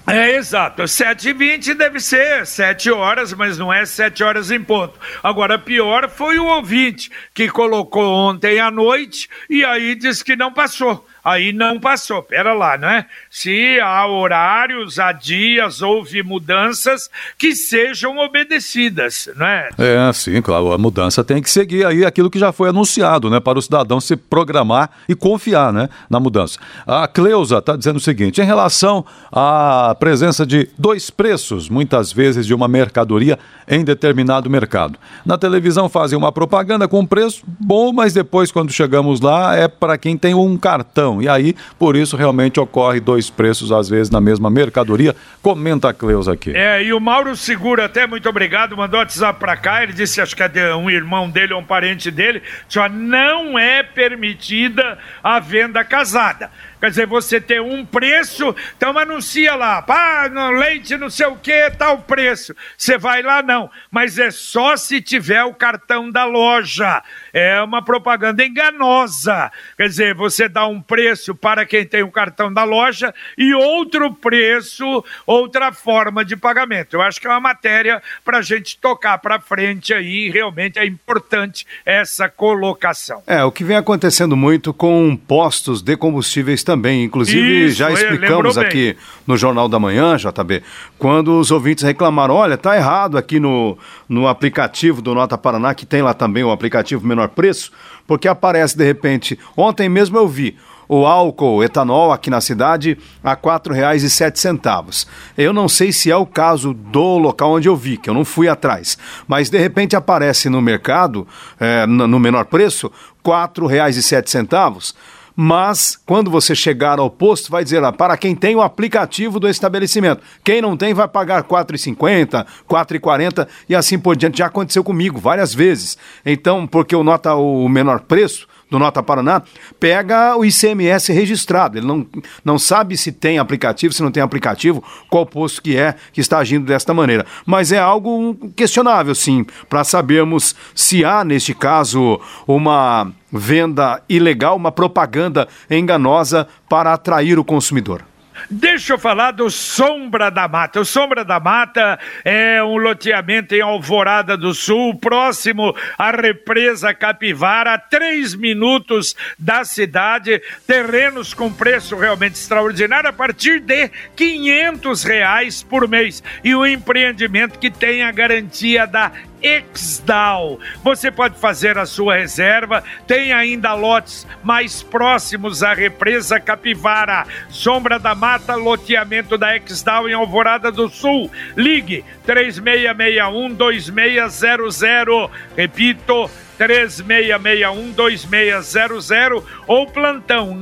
É 0.06 0.32
exato, 0.36 0.82
7h20 0.82 1.74
deve 1.74 1.98
ser 1.98 2.46
7 2.46 2.90
horas, 2.90 3.32
mas 3.32 3.56
não 3.56 3.72
é 3.72 3.86
7 3.86 4.22
horas 4.22 4.50
em 4.50 4.62
ponto. 4.62 5.00
Agora, 5.22 5.58
pior 5.58 6.10
foi 6.10 6.38
o 6.38 6.44
ouvinte 6.44 7.10
que 7.32 7.48
colocou 7.48 8.04
ontem 8.04 8.60
à 8.60 8.70
noite 8.70 9.30
e 9.48 9.64
aí 9.64 9.94
disse 9.94 10.22
que 10.22 10.36
não 10.36 10.52
passou 10.52 11.06
aí 11.24 11.52
não 11.52 11.80
passou. 11.80 12.22
Pera 12.22 12.52
lá, 12.52 12.76
né? 12.76 13.06
Se 13.30 13.80
há 13.80 14.06
horários, 14.06 14.98
há 14.98 15.12
dias, 15.12 15.82
houve 15.82 16.22
mudanças 16.22 17.10
que 17.38 17.54
sejam 17.54 18.18
obedecidas, 18.18 19.28
né? 19.36 19.70
É, 19.78 20.12
sim, 20.12 20.40
claro. 20.42 20.72
A 20.72 20.78
mudança 20.78 21.24
tem 21.24 21.42
que 21.42 21.50
seguir 21.50 21.86
aí 21.86 22.04
aquilo 22.04 22.30
que 22.30 22.38
já 22.38 22.52
foi 22.52 22.68
anunciado, 22.68 23.30
né? 23.30 23.40
Para 23.40 23.58
o 23.58 23.62
cidadão 23.62 24.00
se 24.00 24.16
programar 24.16 24.90
e 25.08 25.14
confiar, 25.14 25.72
né? 25.72 25.88
Na 26.10 26.20
mudança. 26.20 26.58
A 26.86 27.08
Cleusa 27.08 27.58
está 27.58 27.76
dizendo 27.76 27.96
o 27.96 28.00
seguinte: 28.00 28.40
em 28.40 28.44
relação 28.44 29.04
à 29.32 29.96
presença 29.98 30.44
de 30.44 30.68
dois 30.78 31.10
preços, 31.10 31.68
muitas 31.68 32.12
vezes 32.12 32.46
de 32.46 32.54
uma 32.54 32.68
mercadoria 32.68 33.38
em 33.66 33.84
determinado 33.84 34.50
mercado. 34.50 34.98
Na 35.24 35.38
televisão 35.38 35.88
fazem 35.88 36.18
uma 36.18 36.32
propaganda 36.32 36.86
com 36.86 37.06
preço 37.06 37.42
bom, 37.46 37.92
mas 37.92 38.12
depois, 38.12 38.50
quando 38.50 38.72
chegamos 38.72 39.20
lá, 39.20 39.56
é 39.56 39.68
para 39.68 39.96
quem 39.96 40.16
tem 40.16 40.34
um 40.34 40.56
cartão. 40.56 41.13
E 41.22 41.28
aí, 41.28 41.54
por 41.78 41.96
isso, 41.96 42.16
realmente 42.16 42.60
ocorre 42.60 43.00
dois 43.00 43.30
preços, 43.30 43.72
às 43.72 43.88
vezes, 43.88 44.10
na 44.10 44.20
mesma 44.20 44.50
mercadoria. 44.50 45.14
Comenta 45.42 45.88
a 45.90 45.94
Cleusa 45.94 46.32
aqui. 46.32 46.52
É, 46.54 46.82
e 46.82 46.92
o 46.92 47.00
Mauro 47.00 47.36
Segura, 47.36 47.84
até 47.84 48.06
muito 48.06 48.28
obrigado, 48.28 48.76
mandou 48.76 49.00
WhatsApp 49.00 49.38
para 49.38 49.56
cá. 49.56 49.82
Ele 49.82 49.92
disse, 49.92 50.20
acho 50.20 50.36
que 50.36 50.42
é 50.42 50.74
um 50.74 50.90
irmão 50.90 51.28
dele 51.28 51.52
ou 51.52 51.60
um 51.60 51.64
parente 51.64 52.10
dele, 52.10 52.42
não 52.90 53.58
é 53.58 53.82
permitida 53.82 54.98
a 55.22 55.38
venda 55.40 55.84
casada. 55.84 56.50
Quer 56.84 56.90
dizer, 56.90 57.06
você 57.06 57.40
tem 57.40 57.60
um 57.60 57.82
preço, 57.82 58.54
então 58.76 58.98
anuncia 58.98 59.54
lá, 59.54 59.80
pá, 59.80 60.30
leite 60.54 60.98
não 60.98 61.08
sei 61.08 61.24
o 61.24 61.36
que, 61.36 61.70
tal 61.78 62.00
preço. 62.00 62.54
Você 62.76 62.98
vai 62.98 63.22
lá, 63.22 63.42
não. 63.42 63.70
Mas 63.90 64.18
é 64.18 64.30
só 64.30 64.76
se 64.76 65.00
tiver 65.00 65.42
o 65.44 65.54
cartão 65.54 66.10
da 66.10 66.26
loja. 66.26 67.02
É 67.32 67.58
uma 67.62 67.82
propaganda 67.82 68.44
enganosa. 68.44 69.50
Quer 69.78 69.88
dizer, 69.88 70.14
você 70.14 70.46
dá 70.46 70.66
um 70.66 70.78
preço 70.78 71.34
para 71.34 71.64
quem 71.64 71.86
tem 71.86 72.02
o 72.02 72.10
cartão 72.10 72.52
da 72.52 72.64
loja 72.64 73.14
e 73.38 73.54
outro 73.54 74.12
preço, 74.12 75.02
outra 75.26 75.72
forma 75.72 76.22
de 76.22 76.36
pagamento. 76.36 76.96
Eu 76.96 77.00
acho 77.00 77.18
que 77.18 77.26
é 77.26 77.30
uma 77.30 77.40
matéria 77.40 78.02
para 78.22 78.38
a 78.38 78.42
gente 78.42 78.76
tocar 78.76 79.16
para 79.16 79.40
frente 79.40 79.94
aí. 79.94 80.28
Realmente 80.28 80.78
é 80.78 80.84
importante 80.84 81.66
essa 81.86 82.28
colocação. 82.28 83.22
É, 83.26 83.42
o 83.42 83.50
que 83.50 83.64
vem 83.64 83.78
acontecendo 83.78 84.36
muito 84.36 84.74
com 84.74 85.16
postos 85.16 85.80
de 85.80 85.96
combustíveis 85.96 86.62
também. 86.62 86.73
Inclusive, 87.04 87.66
Isso, 87.66 87.76
já 87.76 87.90
explicamos 87.90 88.58
aqui 88.58 88.96
no 89.26 89.36
Jornal 89.36 89.68
da 89.68 89.78
Manhã, 89.78 90.16
JB, 90.16 90.62
quando 90.98 91.38
os 91.38 91.50
ouvintes 91.50 91.84
reclamaram: 91.84 92.34
olha, 92.34 92.56
tá 92.56 92.76
errado 92.76 93.16
aqui 93.16 93.38
no, 93.40 93.76
no 94.08 94.26
aplicativo 94.26 95.00
do 95.00 95.14
Nota 95.14 95.38
Paraná, 95.38 95.74
que 95.74 95.86
tem 95.86 96.02
lá 96.02 96.14
também 96.14 96.44
o 96.44 96.50
aplicativo 96.50 97.06
menor 97.06 97.28
preço, 97.28 97.72
porque 98.06 98.28
aparece 98.28 98.76
de 98.76 98.84
repente. 98.84 99.38
Ontem 99.56 99.88
mesmo 99.88 100.16
eu 100.16 100.28
vi 100.28 100.56
o 100.88 101.06
álcool, 101.06 101.56
o 101.56 101.64
etanol 101.64 102.12
aqui 102.12 102.30
na 102.30 102.40
cidade 102.40 102.98
a 103.22 103.30
R$ 103.30 103.36
4,07. 103.36 105.06
Eu 105.36 105.52
não 105.52 105.68
sei 105.68 105.92
se 105.92 106.10
é 106.10 106.16
o 106.16 106.26
caso 106.26 106.72
do 106.74 107.18
local 107.18 107.52
onde 107.52 107.68
eu 107.68 107.76
vi, 107.76 107.96
que 107.96 108.08
eu 108.08 108.14
não 108.14 108.24
fui 108.24 108.48
atrás, 108.48 108.98
mas 109.26 109.50
de 109.50 109.58
repente 109.58 109.96
aparece 109.96 110.48
no 110.48 110.60
mercado, 110.60 111.26
é, 111.58 111.86
no 111.86 112.18
menor 112.20 112.44
preço, 112.46 112.90
R$ 113.24 113.32
4,07 113.32 114.94
mas 115.36 115.98
quando 116.06 116.30
você 116.30 116.54
chegar 116.54 116.98
ao 116.98 117.10
posto, 117.10 117.50
vai 117.50 117.64
dizer 117.64 117.80
lá, 117.80 117.92
para 117.92 118.16
quem 118.16 118.34
tem 118.34 118.54
o 118.54 118.62
aplicativo 118.62 119.40
do 119.40 119.48
estabelecimento. 119.48 120.22
Quem 120.42 120.62
não 120.62 120.76
tem 120.76 120.94
vai 120.94 121.08
pagar 121.08 121.42
R$ 121.42 121.48
4,50, 121.48 122.44
R$ 122.44 122.46
4,40 122.68 123.48
e 123.68 123.74
assim 123.74 123.98
por 123.98 124.16
diante. 124.16 124.38
Já 124.38 124.46
aconteceu 124.46 124.84
comigo 124.84 125.18
várias 125.18 125.54
vezes. 125.54 125.98
Então, 126.24 126.66
porque 126.66 126.94
o 126.94 127.02
nota 127.02 127.34
o 127.34 127.68
menor 127.68 128.00
preço, 128.00 128.46
do 128.70 128.78
Nota 128.78 129.02
Paraná, 129.02 129.42
pega 129.78 130.36
o 130.36 130.44
ICMS 130.44 131.12
registrado. 131.12 131.78
Ele 131.78 131.86
não, 131.86 132.06
não 132.44 132.58
sabe 132.58 132.96
se 132.96 133.12
tem 133.12 133.38
aplicativo, 133.38 133.94
se 133.94 134.02
não 134.02 134.10
tem 134.10 134.22
aplicativo, 134.22 134.82
qual 135.08 135.26
posto 135.26 135.62
que 135.62 135.76
é 135.76 135.94
que 136.12 136.20
está 136.20 136.38
agindo 136.38 136.66
desta 136.66 136.92
maneira. 136.94 137.26
Mas 137.46 137.72
é 137.72 137.78
algo 137.78 138.36
questionável, 138.56 139.14
sim, 139.14 139.44
para 139.68 139.84
sabermos 139.84 140.54
se 140.74 141.04
há, 141.04 141.24
neste 141.24 141.54
caso, 141.54 142.20
uma 142.46 143.12
venda 143.30 144.02
ilegal, 144.08 144.56
uma 144.56 144.72
propaganda 144.72 145.48
enganosa 145.70 146.46
para 146.68 146.92
atrair 146.92 147.38
o 147.38 147.44
consumidor. 147.44 148.04
Deixa 148.50 148.94
eu 148.94 148.98
falar 148.98 149.30
do 149.30 149.50
Sombra 149.50 150.30
da 150.30 150.48
Mata. 150.48 150.80
O 150.80 150.84
Sombra 150.84 151.24
da 151.24 151.38
Mata 151.40 151.98
é 152.24 152.62
um 152.62 152.76
loteamento 152.76 153.54
em 153.54 153.60
Alvorada 153.60 154.36
do 154.36 154.52
Sul, 154.54 154.94
próximo 154.98 155.74
à 155.98 156.10
represa 156.10 156.92
Capivara, 156.92 157.74
a 157.74 157.78
três 157.78 158.34
minutos 158.34 159.16
da 159.38 159.64
cidade. 159.64 160.42
Terrenos 160.66 161.34
com 161.34 161.52
preço 161.52 161.96
realmente 161.96 162.34
extraordinário, 162.34 163.08
a 163.08 163.12
partir 163.12 163.60
de 163.60 163.90
quinhentos 164.16 165.04
reais 165.04 165.62
por 165.62 165.88
mês. 165.88 166.22
E 166.42 166.54
o 166.54 166.66
empreendimento 166.66 167.58
que 167.58 167.70
tem 167.70 168.02
a 168.02 168.12
garantia 168.12 168.86
da 168.86 169.12
Exdal. 169.44 170.58
Você 170.82 171.10
pode 171.10 171.38
fazer 171.38 171.76
a 171.76 171.84
sua 171.84 172.16
reserva, 172.16 172.82
tem 173.06 173.30
ainda 173.30 173.74
lotes 173.74 174.26
mais 174.42 174.82
próximos 174.82 175.62
à 175.62 175.74
represa 175.74 176.40
Capivara, 176.40 177.26
Sombra 177.50 177.98
da 177.98 178.14
Mata, 178.14 178.23
loteamento 178.56 179.36
da 179.36 179.56
Exdal 179.56 180.08
em 180.08 180.12
Alvorada 180.12 180.70
do 180.70 180.88
Sul. 180.88 181.28
Ligue 181.56 182.04
3661 182.24 183.54
2600. 183.54 185.30
Repito, 185.56 186.30
3661-2600 186.58 189.42
ou 189.66 189.86
plantão 189.86 190.54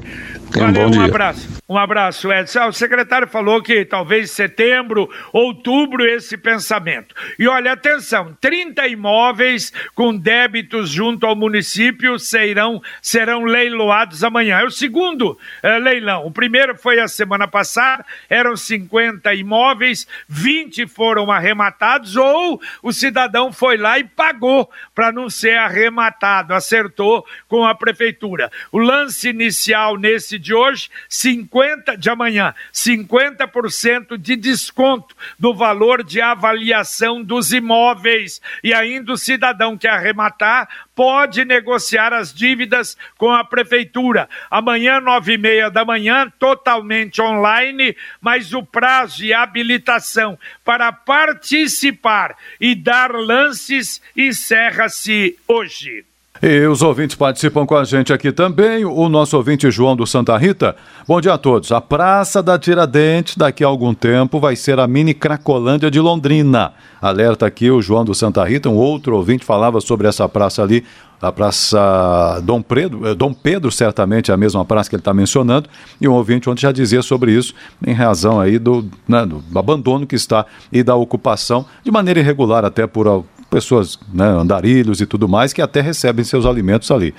Tenha 0.51 0.67
Valeu, 0.67 0.81
um 0.81 0.85
bom 0.85 0.91
dia. 0.91 1.01
Um 1.01 1.05
abraço. 1.05 1.57
Um 1.69 1.77
abraço, 1.77 2.31
Edson. 2.31 2.67
O 2.67 2.73
secretário 2.73 3.27
falou 3.27 3.61
que 3.61 3.83
talvez 3.83 4.31
setembro, 4.31 5.09
outubro, 5.33 6.05
esse 6.05 6.37
pensamento. 6.37 7.13
E 7.37 7.45
olha, 7.45 7.73
atenção: 7.73 8.35
30 8.39 8.87
imóveis 8.87 9.73
com 9.93 10.15
débitos 10.15 10.89
junto 10.89 11.25
ao 11.25 11.35
município 11.35 12.17
serão, 12.17 12.81
serão 13.01 13.43
leiloados 13.43 14.23
amanhã. 14.23 14.59
É 14.59 14.63
o 14.63 14.71
segundo 14.71 15.37
é, 15.61 15.77
leilão. 15.77 16.25
O 16.25 16.31
primeiro 16.31 16.77
foi 16.77 17.01
a 17.01 17.07
semana 17.09 17.49
passada, 17.49 18.05
eram 18.29 18.55
50 18.55 19.33
imóveis, 19.33 20.07
20 20.29 20.87
foram 20.87 21.29
arrematados, 21.29 22.15
ou 22.15 22.61
o 22.81 22.93
cidadão 22.93 23.51
foi 23.51 23.75
lá 23.75 23.99
e 23.99 24.05
pagou 24.05 24.69
para 24.95 25.11
não 25.11 25.29
ser 25.29 25.57
arrematado, 25.57 26.53
acertou 26.53 27.25
com 27.49 27.65
a 27.65 27.75
prefeitura. 27.75 28.49
O 28.71 28.77
lance 28.77 29.27
inicial 29.27 29.97
nesse 29.97 30.36
de 30.37 30.53
hoje, 30.53 30.89
50 31.09 31.47
50 31.57 31.97
de 31.97 32.09
amanhã, 32.09 32.53
50% 32.73 34.17
de 34.17 34.35
desconto 34.35 35.15
do 35.37 35.53
valor 35.53 36.03
de 36.03 36.21
avaliação 36.21 37.23
dos 37.23 37.51
imóveis. 37.51 38.41
E 38.63 38.73
ainda 38.73 39.13
o 39.13 39.17
cidadão 39.17 39.77
que 39.77 39.87
arrematar 39.87 40.67
pode 40.95 41.45
negociar 41.45 42.13
as 42.13 42.33
dívidas 42.33 42.97
com 43.17 43.31
a 43.31 43.43
prefeitura. 43.43 44.29
Amanhã, 44.49 44.99
nove 44.99 45.33
e 45.33 45.37
meia 45.37 45.69
da 45.69 45.85
manhã, 45.85 46.31
totalmente 46.39 47.21
online, 47.21 47.95
mas 48.19 48.53
o 48.53 48.63
prazo 48.63 49.17
de 49.17 49.33
habilitação 49.33 50.37
para 50.63 50.91
participar 50.91 52.35
e 52.59 52.75
dar 52.75 53.11
lances 53.11 54.01
encerra-se 54.15 55.37
hoje. 55.47 56.05
E 56.41 56.67
os 56.67 56.83
ouvintes 56.83 57.15
participam 57.15 57.65
com 57.65 57.75
a 57.75 57.83
gente 57.83 58.13
aqui 58.13 58.31
também. 58.31 58.85
O 58.85 59.09
nosso 59.09 59.35
ouvinte 59.35 59.71
João 59.71 59.95
do 59.95 60.05
Santa 60.05 60.37
Rita. 60.37 60.75
Bom 61.07 61.19
dia 61.19 61.33
a 61.33 61.37
todos. 61.37 61.71
A 61.71 61.81
Praça 61.81 62.43
da 62.43 62.59
Tiradentes, 62.59 63.35
daqui 63.35 63.63
a 63.63 63.67
algum 63.67 63.93
tempo, 63.93 64.39
vai 64.39 64.55
ser 64.55 64.79
a 64.79 64.87
mini 64.87 65.13
Cracolândia 65.13 65.89
de 65.89 65.99
Londrina. 65.99 66.73
Alerta 67.01 67.47
aqui 67.47 67.71
o 67.71 67.81
João 67.81 68.05
do 68.05 68.13
Santa 68.13 68.43
Rita. 68.43 68.69
Um 68.69 68.75
outro 68.75 69.15
ouvinte 69.15 69.43
falava 69.43 69.81
sobre 69.81 70.07
essa 70.07 70.29
praça 70.29 70.61
ali, 70.61 70.83
a 71.19 71.31
Praça 71.31 72.39
Dom 72.43 72.61
Pedro, 72.61 73.07
eh, 73.07 73.15
Dom 73.15 73.33
Pedro, 73.33 73.71
certamente 73.71 74.29
é 74.29 74.33
a 74.33 74.37
mesma 74.37 74.63
praça 74.63 74.87
que 74.87 74.95
ele 74.95 75.01
está 75.01 75.13
mencionando, 75.13 75.67
e 75.99 76.07
um 76.07 76.13
ouvinte 76.13 76.47
ontem 76.47 76.61
já 76.61 76.71
dizia 76.71 77.01
sobre 77.01 77.31
isso, 77.31 77.55
em 77.85 77.93
razão 77.93 78.39
aí 78.39 78.59
do, 78.59 78.85
né, 79.07 79.25
do 79.25 79.43
abandono 79.57 80.05
que 80.05 80.15
está 80.15 80.45
e 80.71 80.83
da 80.83 80.95
ocupação, 80.95 81.65
de 81.83 81.89
maneira 81.89 82.19
irregular 82.19 82.63
até 82.63 82.85
por 82.85 83.07
pessoas, 83.57 83.97
né, 84.13 84.27
andarilhos 84.27 85.01
e 85.01 85.05
tudo 85.07 85.27
mais, 85.27 85.51
que 85.51 85.63
até 85.63 85.81
recebem 85.81 86.23
seus 86.23 86.45
alimentos 86.45 86.91
ali. 86.91 87.13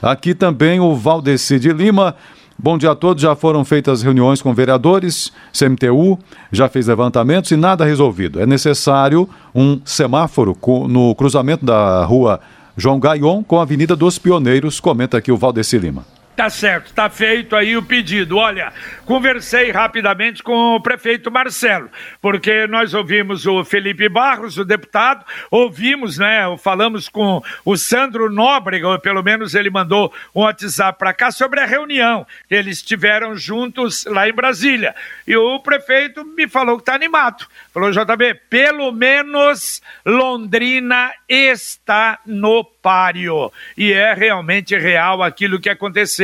Aqui 0.00 0.34
também 0.34 0.80
o 0.80 0.94
Valdeci 0.96 1.58
de 1.58 1.70
Lima. 1.70 2.14
Bom 2.58 2.78
dia 2.78 2.92
a 2.92 2.94
todos. 2.94 3.22
Já 3.22 3.36
foram 3.36 3.62
feitas 3.62 4.02
reuniões 4.02 4.40
com 4.40 4.54
vereadores, 4.54 5.30
CMTU, 5.52 6.18
já 6.50 6.66
fez 6.66 6.86
levantamentos 6.86 7.50
e 7.50 7.56
nada 7.56 7.84
resolvido. 7.84 8.40
É 8.40 8.46
necessário 8.46 9.28
um 9.54 9.78
semáforo 9.84 10.56
no 10.88 11.14
cruzamento 11.14 11.64
da 11.64 12.04
rua 12.06 12.40
João 12.74 12.98
Gaion 12.98 13.42
com 13.42 13.58
a 13.58 13.62
Avenida 13.62 13.94
dos 13.94 14.18
Pioneiros, 14.18 14.80
comenta 14.80 15.18
aqui 15.18 15.30
o 15.30 15.36
Valdeci 15.36 15.76
Lima. 15.76 16.06
Tá 16.34 16.48
certo, 16.48 16.94
tá 16.94 17.10
feito 17.10 17.54
aí 17.54 17.76
o 17.76 17.82
pedido. 17.82 18.38
Olha, 18.38 18.72
conversei 19.04 19.70
rapidamente 19.70 20.42
com 20.42 20.76
o 20.76 20.80
prefeito 20.80 21.30
Marcelo, 21.30 21.90
porque 22.22 22.66
nós 22.66 22.94
ouvimos 22.94 23.44
o 23.44 23.62
Felipe 23.62 24.08
Barros, 24.08 24.56
o 24.56 24.64
deputado, 24.64 25.26
ouvimos, 25.50 26.16
né, 26.16 26.42
falamos 26.56 27.06
com 27.06 27.42
o 27.66 27.76
Sandro 27.76 28.30
Nóbrega, 28.30 28.88
ou 28.88 28.98
pelo 28.98 29.22
menos 29.22 29.54
ele 29.54 29.68
mandou 29.68 30.10
um 30.34 30.40
WhatsApp 30.40 30.98
para 30.98 31.12
cá 31.12 31.30
sobre 31.30 31.60
a 31.60 31.66
reunião 31.66 32.26
que 32.48 32.54
eles 32.54 32.82
tiveram 32.82 33.36
juntos 33.36 34.06
lá 34.06 34.26
em 34.26 34.32
Brasília. 34.32 34.94
E 35.26 35.36
o 35.36 35.60
prefeito 35.60 36.24
me 36.24 36.48
falou 36.48 36.78
que 36.78 36.84
tá 36.84 36.94
animado. 36.94 37.46
Falou, 37.74 37.90
JB, 37.90 38.40
pelo 38.48 38.90
menos 38.90 39.82
Londrina 40.04 41.12
está 41.28 42.18
no 42.24 42.64
páreo. 42.64 43.52
E 43.76 43.92
é 43.92 44.12
realmente 44.12 44.76
real 44.76 45.22
aquilo 45.22 45.60
que 45.60 45.70
aconteceu, 45.70 46.21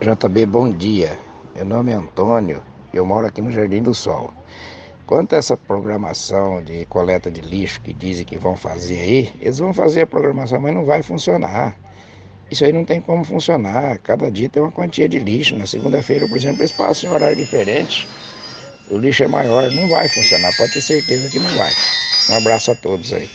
JB, 0.00 0.46
bom 0.46 0.70
dia. 0.70 1.18
Meu 1.54 1.64
nome 1.64 1.92
é 1.92 1.94
Antônio, 1.94 2.62
eu 2.92 3.06
moro 3.06 3.26
aqui 3.26 3.40
no 3.40 3.52
Jardim 3.52 3.82
do 3.82 3.94
Sol. 3.94 4.34
Quanto 5.06 5.34
a 5.34 5.38
essa 5.38 5.56
programação 5.56 6.62
de 6.62 6.86
coleta 6.86 7.30
de 7.30 7.40
lixo 7.42 7.80
que 7.80 7.92
dizem 7.92 8.24
que 8.24 8.38
vão 8.38 8.56
fazer 8.56 9.00
aí, 9.00 9.32
eles 9.40 9.58
vão 9.58 9.72
fazer 9.72 10.02
a 10.02 10.06
programação, 10.06 10.60
mas 10.60 10.74
não 10.74 10.84
vai 10.84 11.02
funcionar. 11.02 11.76
Isso 12.50 12.64
aí 12.64 12.72
não 12.72 12.84
tem 12.84 13.00
como 13.00 13.24
funcionar. 13.24 13.98
Cada 13.98 14.30
dia 14.30 14.48
tem 14.48 14.62
uma 14.62 14.72
quantia 14.72 15.08
de 15.08 15.18
lixo. 15.18 15.56
Na 15.56 15.66
segunda-feira, 15.66 16.26
por 16.26 16.36
exemplo, 16.36 16.60
eles 16.60 16.72
passam 16.72 17.10
em 17.10 17.12
horário 17.12 17.36
diferente. 17.36 18.08
O 18.88 18.98
lixo 18.98 19.24
é 19.24 19.28
maior, 19.28 19.70
não 19.70 19.88
vai 19.88 20.08
funcionar. 20.08 20.54
Pode 20.56 20.72
ter 20.72 20.80
certeza 20.80 21.30
que 21.30 21.38
não 21.38 21.50
vai. 21.56 21.72
Um 22.30 22.36
abraço 22.36 22.70
a 22.70 22.74
todos 22.74 23.12
aí. 23.12 23.28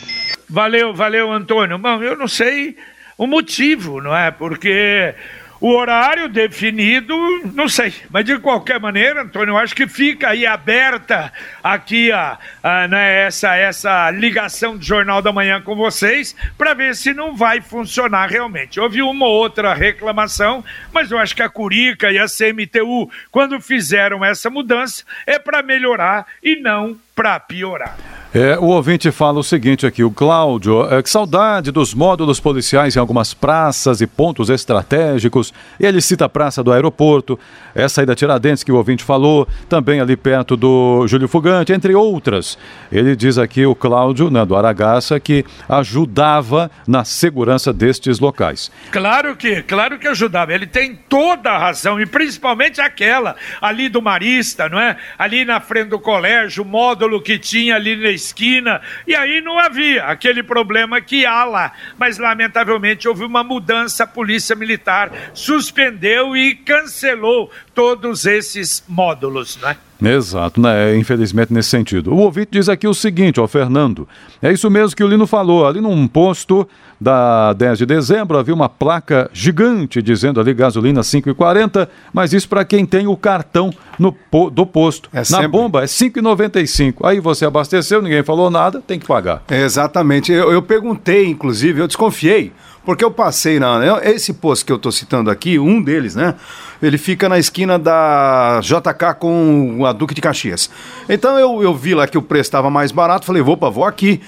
Valeu, 0.49 0.93
valeu, 0.93 1.31
Antônio. 1.31 1.77
Bom, 1.77 2.01
eu 2.03 2.15
não 2.15 2.27
sei 2.27 2.75
o 3.17 3.27
motivo, 3.27 4.01
não 4.01 4.15
é? 4.15 4.31
Porque 4.31 5.13
o 5.61 5.73
horário 5.73 6.29
definido, 6.29 7.13
não 7.53 7.67
sei, 7.67 7.93
mas 8.09 8.23
de 8.23 8.37
qualquer 8.39 8.79
maneira, 8.79 9.23
Antônio, 9.23 9.53
eu 9.53 9.57
acho 9.57 9.75
que 9.75 9.87
fica 9.87 10.29
aí 10.29 10.45
aberta 10.45 11.33
aqui 11.61 12.11
a, 12.11 12.39
a 12.63 12.87
né, 12.87 13.25
essa, 13.25 13.55
essa 13.55 14.09
ligação 14.11 14.77
do 14.77 14.83
Jornal 14.83 15.21
da 15.21 15.33
Manhã 15.33 15.61
com 15.61 15.75
vocês 15.75 16.35
para 16.57 16.73
ver 16.73 16.95
se 16.95 17.13
não 17.13 17.35
vai 17.35 17.59
funcionar 17.59 18.27
realmente. 18.27 18.79
Houve 18.79 19.01
uma 19.01 19.25
ou 19.25 19.33
outra 19.33 19.73
reclamação, 19.73 20.63
mas 20.93 21.11
eu 21.11 21.17
acho 21.17 21.35
que 21.35 21.43
a 21.43 21.49
Curica 21.49 22.09
e 22.09 22.17
a 22.17 22.25
CMTU, 22.25 23.11
quando 23.29 23.59
fizeram 23.59 24.23
essa 24.23 24.49
mudança, 24.49 25.03
é 25.27 25.37
para 25.37 25.61
melhorar 25.61 26.25
e 26.41 26.55
não 26.55 26.97
para 27.13 27.37
piorar. 27.39 28.18
É, 28.31 28.59
o 28.59 28.65
ouvinte 28.65 29.09
fala 29.09 29.39
o 29.39 29.43
seguinte 29.43 29.87
aqui, 29.87 30.03
o 30.03 30.11
Cláudio, 30.11 30.87
é, 30.93 31.01
que 31.01 31.09
saudade 31.09 31.71
dos 31.71 31.95
módulos 31.95 32.39
policiais 32.39 32.95
em 32.95 32.99
algumas 32.99 33.33
praças 33.33 34.01
e 34.01 34.07
pontos 34.07 34.51
estratégicos. 34.51 35.51
Ele 35.79 35.99
cita 35.99 36.25
a 36.25 36.29
praça 36.29 36.63
do 36.63 36.71
aeroporto, 36.71 37.39
essa 37.73 38.01
aí 38.01 38.05
da 38.05 38.13
Tiradentes 38.13 38.63
que 38.63 38.71
o 38.71 38.75
ouvinte 38.75 39.03
falou, 39.03 39.47
também 39.67 39.99
ali 39.99 40.15
perto 40.15 40.55
do 40.55 41.07
Júlio 41.07 41.27
Fugante, 41.27 41.73
entre 41.73 41.95
outras. 41.95 42.55
Ele 42.91 43.15
diz 43.15 43.39
aqui, 43.39 43.65
o 43.65 43.73
Cláudio, 43.73 44.29
né, 44.29 44.45
do 44.45 44.55
Aragaça, 44.55 45.19
que 45.19 45.43
ajudava 45.67 46.69
na 46.87 47.03
segurança 47.03 47.73
destes 47.73 48.19
locais. 48.19 48.71
Claro 48.91 49.35
que, 49.35 49.63
claro 49.63 49.97
que 49.97 50.07
ajudava. 50.07 50.53
Ele 50.53 50.67
tem 50.67 50.95
toda 51.09 51.49
a 51.49 51.57
razão, 51.57 51.99
e 51.99 52.05
principalmente 52.05 52.79
aquela 52.79 53.35
ali 53.59 53.89
do 53.89 54.03
Marista, 54.03 54.69
não 54.69 54.79
é? 54.79 54.97
Ali 55.17 55.45
na 55.45 55.59
frente 55.59 55.89
do 55.89 55.99
colégio, 55.99 56.63
o 56.63 56.67
módulo 56.67 57.19
que 57.23 57.39
tinha 57.39 57.75
ali 57.75 57.95
na 57.95 58.18
esquina, 58.19 58.81
e 59.07 59.15
aí 59.15 59.41
não 59.41 59.57
havia 59.57 60.05
aquele 60.05 60.43
problema 60.43 61.01
que 61.01 61.25
há 61.25 61.43
lá. 61.43 61.73
Mas, 61.97 62.17
lamentavelmente, 62.17 63.07
houve 63.07 63.23
uma 63.23 63.43
mudança, 63.43 64.03
a 64.03 64.07
Polícia 64.07 64.55
Militar 64.55 65.11
suspendeu 65.33 66.35
e 66.35 66.55
cancelou 66.55 67.51
todos 67.73 68.25
esses 68.25 68.83
módulos, 68.87 69.57
né? 69.57 69.77
Exato, 70.01 70.61
né? 70.61 70.95
Infelizmente 70.97 71.53
nesse 71.53 71.69
sentido. 71.69 72.13
O 72.13 72.17
ouvinte 72.17 72.49
diz 72.51 72.69
aqui 72.69 72.87
o 72.87 72.93
seguinte, 72.93 73.39
ó, 73.39 73.47
Fernando. 73.47 74.07
É 74.41 74.51
isso 74.51 74.69
mesmo 74.69 74.95
que 74.95 75.03
o 75.03 75.07
Lino 75.07 75.27
falou. 75.27 75.67
Ali 75.67 75.81
num 75.81 76.07
posto 76.07 76.67
da 76.99 77.53
10 77.53 77.79
de 77.79 77.85
dezembro 77.85 78.37
havia 78.37 78.53
uma 78.53 78.67
placa 78.67 79.29
gigante 79.31 80.01
dizendo 80.01 80.39
ali 80.39 80.53
gasolina 80.53 81.01
5,40, 81.01 81.87
mas 82.13 82.33
isso 82.33 82.49
para 82.49 82.65
quem 82.65 82.85
tem 82.85 83.07
o 83.07 83.15
cartão 83.15 83.71
no, 83.97 84.15
do 84.51 84.65
posto. 84.65 85.09
É 85.13 85.21
Na 85.29 85.47
bomba 85.47 85.83
é 85.83 85.85
5,95. 85.85 86.95
Aí 87.03 87.19
você 87.19 87.45
abasteceu, 87.45 88.01
ninguém 88.01 88.23
falou 88.23 88.49
nada, 88.49 88.81
tem 88.85 88.99
que 88.99 89.07
pagar. 89.07 89.43
Exatamente. 89.49 90.31
Eu, 90.31 90.51
eu 90.51 90.61
perguntei, 90.61 91.27
inclusive, 91.27 91.81
eu 91.81 91.87
desconfiei. 91.87 92.51
Porque 92.89 93.05
eu 93.05 93.11
passei 93.11 93.59
na. 93.59 94.01
Esse 94.01 94.33
posto 94.33 94.65
que 94.65 94.71
eu 94.71 94.77
estou 94.77 94.91
citando 94.91 95.29
aqui, 95.29 95.59
um 95.59 95.79
deles, 95.79 96.15
né? 96.15 96.33
Ele 96.81 96.97
fica 96.97 97.29
na 97.29 97.37
esquina 97.37 97.77
da 97.77 98.59
JK 98.63 99.13
com 99.19 99.85
a 99.85 99.93
Duque 99.93 100.15
de 100.15 100.21
Caxias. 100.21 100.71
Então 101.07 101.37
eu, 101.37 101.61
eu 101.61 101.75
vi 101.75 101.93
lá 101.93 102.07
que 102.07 102.17
o 102.17 102.21
preço 102.23 102.47
estava 102.47 102.67
mais 102.71 102.91
barato, 102.91 103.27
falei, 103.27 103.43
vou, 103.43 103.55
vou 103.55 103.85
aqui. 103.85 104.19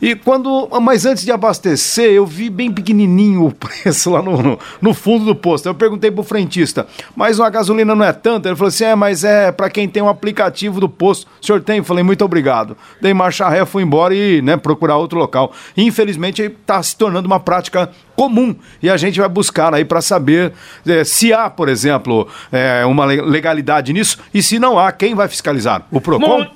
E 0.00 0.14
quando, 0.14 0.68
mas 0.80 1.04
antes 1.04 1.24
de 1.24 1.32
abastecer, 1.32 2.10
eu 2.10 2.24
vi 2.24 2.48
bem 2.48 2.72
pequenininho 2.72 3.46
o 3.46 3.52
preço 3.52 4.10
lá 4.10 4.22
no, 4.22 4.40
no, 4.42 4.58
no 4.80 4.94
fundo 4.94 5.24
do 5.24 5.34
posto. 5.34 5.66
Eu 5.66 5.74
perguntei 5.74 6.10
pro 6.10 6.22
frentista, 6.22 6.86
mas 7.16 7.40
a 7.40 7.50
gasolina 7.50 7.94
não 7.94 8.04
é 8.04 8.12
tanta? 8.12 8.48
Ele 8.48 8.56
falou 8.56 8.68
assim, 8.68 8.84
é, 8.84 8.94
mas 8.94 9.24
é 9.24 9.50
para 9.50 9.68
quem 9.68 9.88
tem 9.88 10.02
um 10.02 10.08
aplicativo 10.08 10.80
do 10.80 10.88
posto. 10.88 11.26
O 11.40 11.44
senhor 11.44 11.60
tem? 11.60 11.78
Eu 11.78 11.84
falei, 11.84 12.04
muito 12.04 12.24
obrigado. 12.24 12.76
Dei 13.00 13.12
marcha 13.12 13.48
ré, 13.48 13.64
fui 13.64 13.82
embora 13.82 14.14
e, 14.14 14.40
né, 14.40 14.56
procurar 14.56 14.96
outro 14.96 15.18
local. 15.18 15.52
infelizmente, 15.76 16.42
está 16.42 16.82
se 16.82 16.96
tornando 16.96 17.26
uma 17.26 17.40
prática 17.40 17.90
comum 18.14 18.54
e 18.82 18.90
a 18.90 18.96
gente 18.96 19.20
vai 19.20 19.28
buscar 19.28 19.72
aí 19.74 19.84
para 19.84 20.00
saber 20.00 20.52
é, 20.86 21.04
se 21.04 21.32
há, 21.32 21.48
por 21.48 21.68
exemplo, 21.68 22.28
é, 22.50 22.84
uma 22.84 23.04
legalidade 23.04 23.92
nisso 23.92 24.18
e 24.34 24.42
se 24.42 24.58
não 24.58 24.78
há, 24.78 24.90
quem 24.90 25.14
vai 25.14 25.28
fiscalizar? 25.28 25.86
O 25.90 26.00
PROCON? 26.00 26.46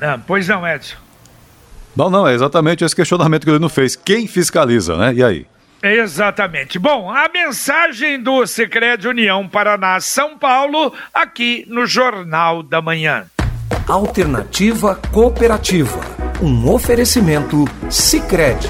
Ah, 0.00 0.18
pois 0.26 0.48
não, 0.48 0.66
Edson. 0.66 1.01
Não, 1.96 2.08
não, 2.08 2.26
é 2.26 2.34
exatamente 2.34 2.84
esse 2.84 2.96
questionamento 2.96 3.44
que 3.44 3.50
ele 3.50 3.58
não 3.58 3.68
fez. 3.68 3.94
Quem 3.96 4.26
fiscaliza, 4.26 4.96
né? 4.96 5.14
E 5.14 5.22
aí? 5.22 5.46
Exatamente. 5.82 6.78
Bom, 6.78 7.10
a 7.10 7.28
mensagem 7.28 8.22
do 8.22 8.46
Secretário 8.46 9.10
União 9.10 9.48
Paraná 9.48 10.00
São 10.00 10.38
Paulo 10.38 10.92
aqui 11.12 11.66
no 11.68 11.86
Jornal 11.86 12.62
da 12.62 12.80
Manhã. 12.80 13.26
Alternativa 13.88 14.94
Cooperativa. 15.10 16.00
Um 16.40 16.68
oferecimento 16.70 17.64
Sicredi. 17.90 18.68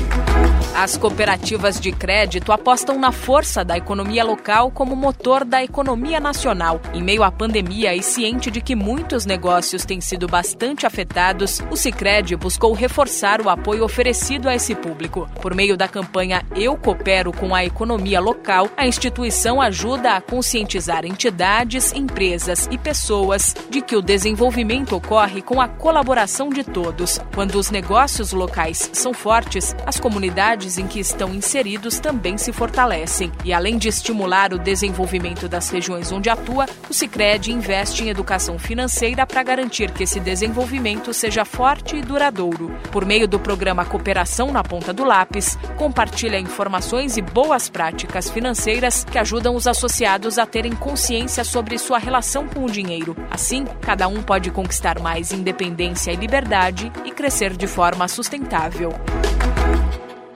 As 0.75 0.97
cooperativas 0.97 1.79
de 1.79 1.93
crédito 1.93 2.51
apostam 2.51 2.99
na 2.99 3.13
força 3.13 3.63
da 3.63 3.77
economia 3.77 4.25
local 4.25 4.71
como 4.71 4.97
motor 4.97 5.45
da 5.45 5.63
economia 5.63 6.19
nacional. 6.19 6.81
Em 6.95 7.03
meio 7.03 7.23
à 7.23 7.31
pandemia 7.31 7.95
e 7.95 8.03
ciente 8.03 8.51
de 8.51 8.63
que 8.63 8.75
muitos 8.75 9.27
negócios 9.27 9.85
têm 9.85 10.01
sido 10.01 10.27
bastante 10.27 10.87
afetados, 10.87 11.61
o 11.71 11.77
Sicredi 11.77 12.35
buscou 12.37 12.73
reforçar 12.73 13.43
o 13.43 13.51
apoio 13.51 13.85
oferecido 13.85 14.49
a 14.49 14.55
esse 14.55 14.75
público. 14.75 15.29
Por 15.43 15.55
meio 15.55 15.77
da 15.77 15.87
campanha 15.87 16.43
Eu 16.57 16.75
Coopero 16.75 17.33
com 17.33 17.55
a 17.55 17.65
Economia 17.65 18.19
Local, 18.19 18.71
a 18.75 18.87
instituição 18.87 19.61
ajuda 19.61 20.17
a 20.17 20.21
conscientizar 20.23 21.05
entidades, 21.05 21.93
empresas 21.93 22.67
e 22.71 22.79
pessoas 22.79 23.55
de 23.69 23.83
que 23.83 23.95
o 23.95 24.03
desenvolvimento 24.03 24.97
ocorre 24.97 25.43
com 25.43 25.61
a 25.61 25.69
colaboração 25.69 26.49
de 26.49 26.65
todos. 26.65 27.21
Quando 27.35 27.57
os 27.57 27.71
negócios 27.71 28.33
locais 28.33 28.91
são 28.95 29.13
fortes, 29.13 29.77
as 29.87 30.01
comunidades 30.01 30.62
comunidades 30.62 30.79
em 30.79 30.87
que 30.87 31.01
estão 31.01 31.35
inseridos 31.35 31.98
também 31.98 32.38
se 32.38 32.53
fortalecem. 32.53 33.33
E 33.44 33.53
além 33.53 33.77
de 33.79 33.88
estimular 33.88 34.53
o 34.53 34.59
desenvolvimento 34.59 35.48
das 35.48 35.70
regiões 35.70 36.12
onde 36.12 36.31
atua, 36.31 36.66
o 36.88 36.94
Sicredi 36.94 37.53
investe 37.53 38.05
em 38.05 38.09
educação 38.09 38.59
financeira 38.59 39.27
para 39.27 39.42
garantir 39.42 39.90
que 39.90 40.05
esse 40.05 40.20
desenvolvimento 40.20 41.12
seja 41.12 41.44
forte 41.44 41.96
e 41.96 42.03
duradouro. 42.03 42.70
Por 42.90 43.05
meio 43.05 43.27
do 43.27 43.40
programa 43.40 43.85
Cooperação 43.85 44.53
na 44.53 44.62
Ponta 44.62 44.92
do 44.92 45.05
Lápis, 45.05 45.59
compartilha 45.77 46.38
informações 46.38 47.16
e 47.16 47.22
boas 47.22 47.68
práticas 47.68 48.31
financeiras 48.31 49.05
que 49.05 49.18
ajudam 49.18 49.55
os 49.55 49.66
associados 49.66 50.38
a 50.38 50.46
terem 50.46 50.72
consciência 50.72 51.44
sobre 51.44 51.79
sua 51.79 51.98
relação 51.98 52.46
com 52.46 52.64
o 52.64 52.70
dinheiro. 52.70 53.16
Assim, 53.31 53.64
cada 53.81 54.07
um 54.07 54.22
pode 54.22 54.51
conquistar 54.51 55.01
mais 55.01 55.33
independência 55.33 56.12
e 56.12 56.16
liberdade 56.16 56.92
e 57.05 57.11
crescer 57.11 57.57
de 57.57 57.66
forma 57.66 58.07
sustentável. 58.07 58.92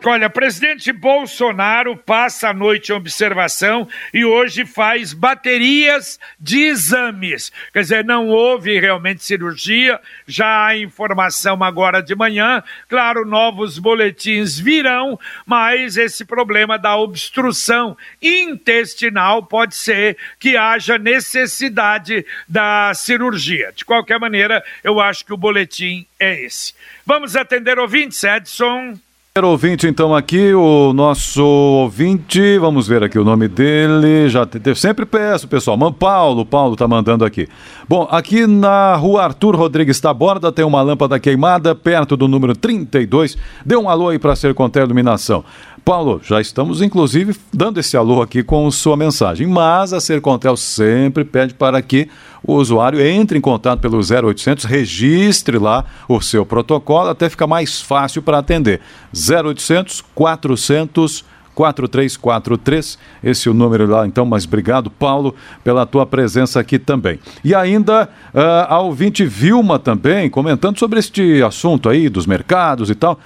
Olha, 0.04 0.30
presidente 0.30 0.92
Bolsonaro 0.92 1.96
passa 1.96 2.50
a 2.50 2.54
noite 2.54 2.92
em 2.92 2.94
observação 2.94 3.88
e 4.14 4.24
hoje 4.24 4.64
faz 4.64 5.12
baterias 5.12 6.20
de 6.38 6.60
exames. 6.60 7.50
Quer 7.72 7.80
dizer, 7.80 8.04
não 8.04 8.28
houve 8.28 8.78
realmente 8.78 9.24
cirurgia, 9.24 9.98
já 10.24 10.66
há 10.66 10.78
informação 10.78 11.62
agora 11.64 12.00
de 12.00 12.14
manhã. 12.14 12.62
Claro, 12.88 13.24
novos 13.24 13.80
boletins 13.80 14.56
virão, 14.56 15.18
mas 15.44 15.96
esse 15.96 16.24
problema 16.24 16.78
da 16.78 16.96
obstrução 16.96 17.96
intestinal 18.22 19.42
pode 19.42 19.74
ser 19.74 20.16
que 20.38 20.56
haja 20.56 20.98
necessidade 20.98 22.24
da 22.48 22.92
cirurgia. 22.94 23.72
De 23.74 23.84
qualquer 23.84 24.20
maneira, 24.20 24.62
eu 24.84 25.00
acho 25.00 25.24
que 25.24 25.32
o 25.32 25.36
boletim 25.36 26.06
é 26.20 26.44
esse. 26.44 26.74
Vamos 27.04 27.34
atender 27.34 27.76
ouvintes, 27.78 28.22
Edson. 28.22 28.96
Ouvinte, 29.44 29.86
então, 29.86 30.14
aqui, 30.14 30.54
o 30.54 30.94
nosso 30.94 31.44
ouvinte, 31.44 32.58
vamos 32.58 32.88
ver 32.88 33.02
aqui 33.02 33.18
o 33.18 33.24
nome 33.24 33.46
dele. 33.46 34.30
Já 34.30 34.46
te, 34.46 34.74
sempre 34.74 35.04
peço, 35.04 35.46
pessoal. 35.46 35.76
Paulo, 35.92 36.46
Paulo 36.46 36.74
tá 36.74 36.88
mandando 36.88 37.22
aqui. 37.22 37.46
Bom, 37.86 38.08
aqui 38.10 38.46
na 38.46 38.96
rua 38.96 39.24
Arthur 39.24 39.54
Rodrigues 39.54 40.00
Taborda 40.00 40.50
tem 40.50 40.64
uma 40.64 40.80
lâmpada 40.80 41.20
queimada 41.20 41.74
perto 41.74 42.16
do 42.16 42.26
número 42.26 42.56
32. 42.56 43.36
Dê 43.64 43.76
um 43.76 43.90
alô 43.90 44.08
aí 44.08 44.18
para 44.18 44.34
ser 44.34 44.54
contra 44.54 44.82
a 44.82 44.86
iluminação. 44.86 45.44
Paulo, 45.84 46.20
já 46.24 46.40
estamos 46.40 46.82
inclusive 46.82 47.36
dando 47.52 47.78
esse 47.78 47.96
alô 47.96 48.20
aqui 48.20 48.42
com 48.42 48.68
sua 48.72 48.96
mensagem, 48.96 49.46
mas 49.46 49.92
a 49.92 50.00
Sercontel 50.00 50.56
sempre 50.56 51.24
pede 51.24 51.54
para 51.54 51.80
que 51.80 52.08
o 52.46 52.54
usuário 52.54 53.00
entre 53.00 53.36
em 53.36 53.40
contato 53.40 53.80
pelo 53.80 53.98
0800, 53.98 54.64
registre 54.64 55.58
lá 55.58 55.84
o 56.08 56.20
seu 56.20 56.46
protocolo, 56.46 57.10
até 57.10 57.28
fica 57.28 57.46
mais 57.46 57.80
fácil 57.80 58.22
para 58.22 58.38
atender. 58.38 58.80
0800 59.12 60.04
400 60.14 61.24
4343, 61.56 62.98
esse 63.24 63.48
é 63.48 63.50
o 63.50 63.54
número 63.54 63.86
lá, 63.86 64.06
então, 64.06 64.26
mas 64.26 64.44
obrigado, 64.44 64.90
Paulo, 64.90 65.34
pela 65.64 65.86
tua 65.86 66.04
presença 66.04 66.60
aqui 66.60 66.78
também. 66.78 67.18
E 67.42 67.54
ainda 67.54 68.10
uh, 68.34 68.38
a 68.68 68.78
ouvinte 68.80 69.24
Vilma 69.24 69.78
também, 69.78 70.28
comentando 70.28 70.78
sobre 70.78 70.98
este 70.98 71.42
assunto 71.42 71.88
aí 71.88 72.10
dos 72.10 72.26
mercados 72.26 72.90
e 72.90 72.94
tal. 72.94 73.18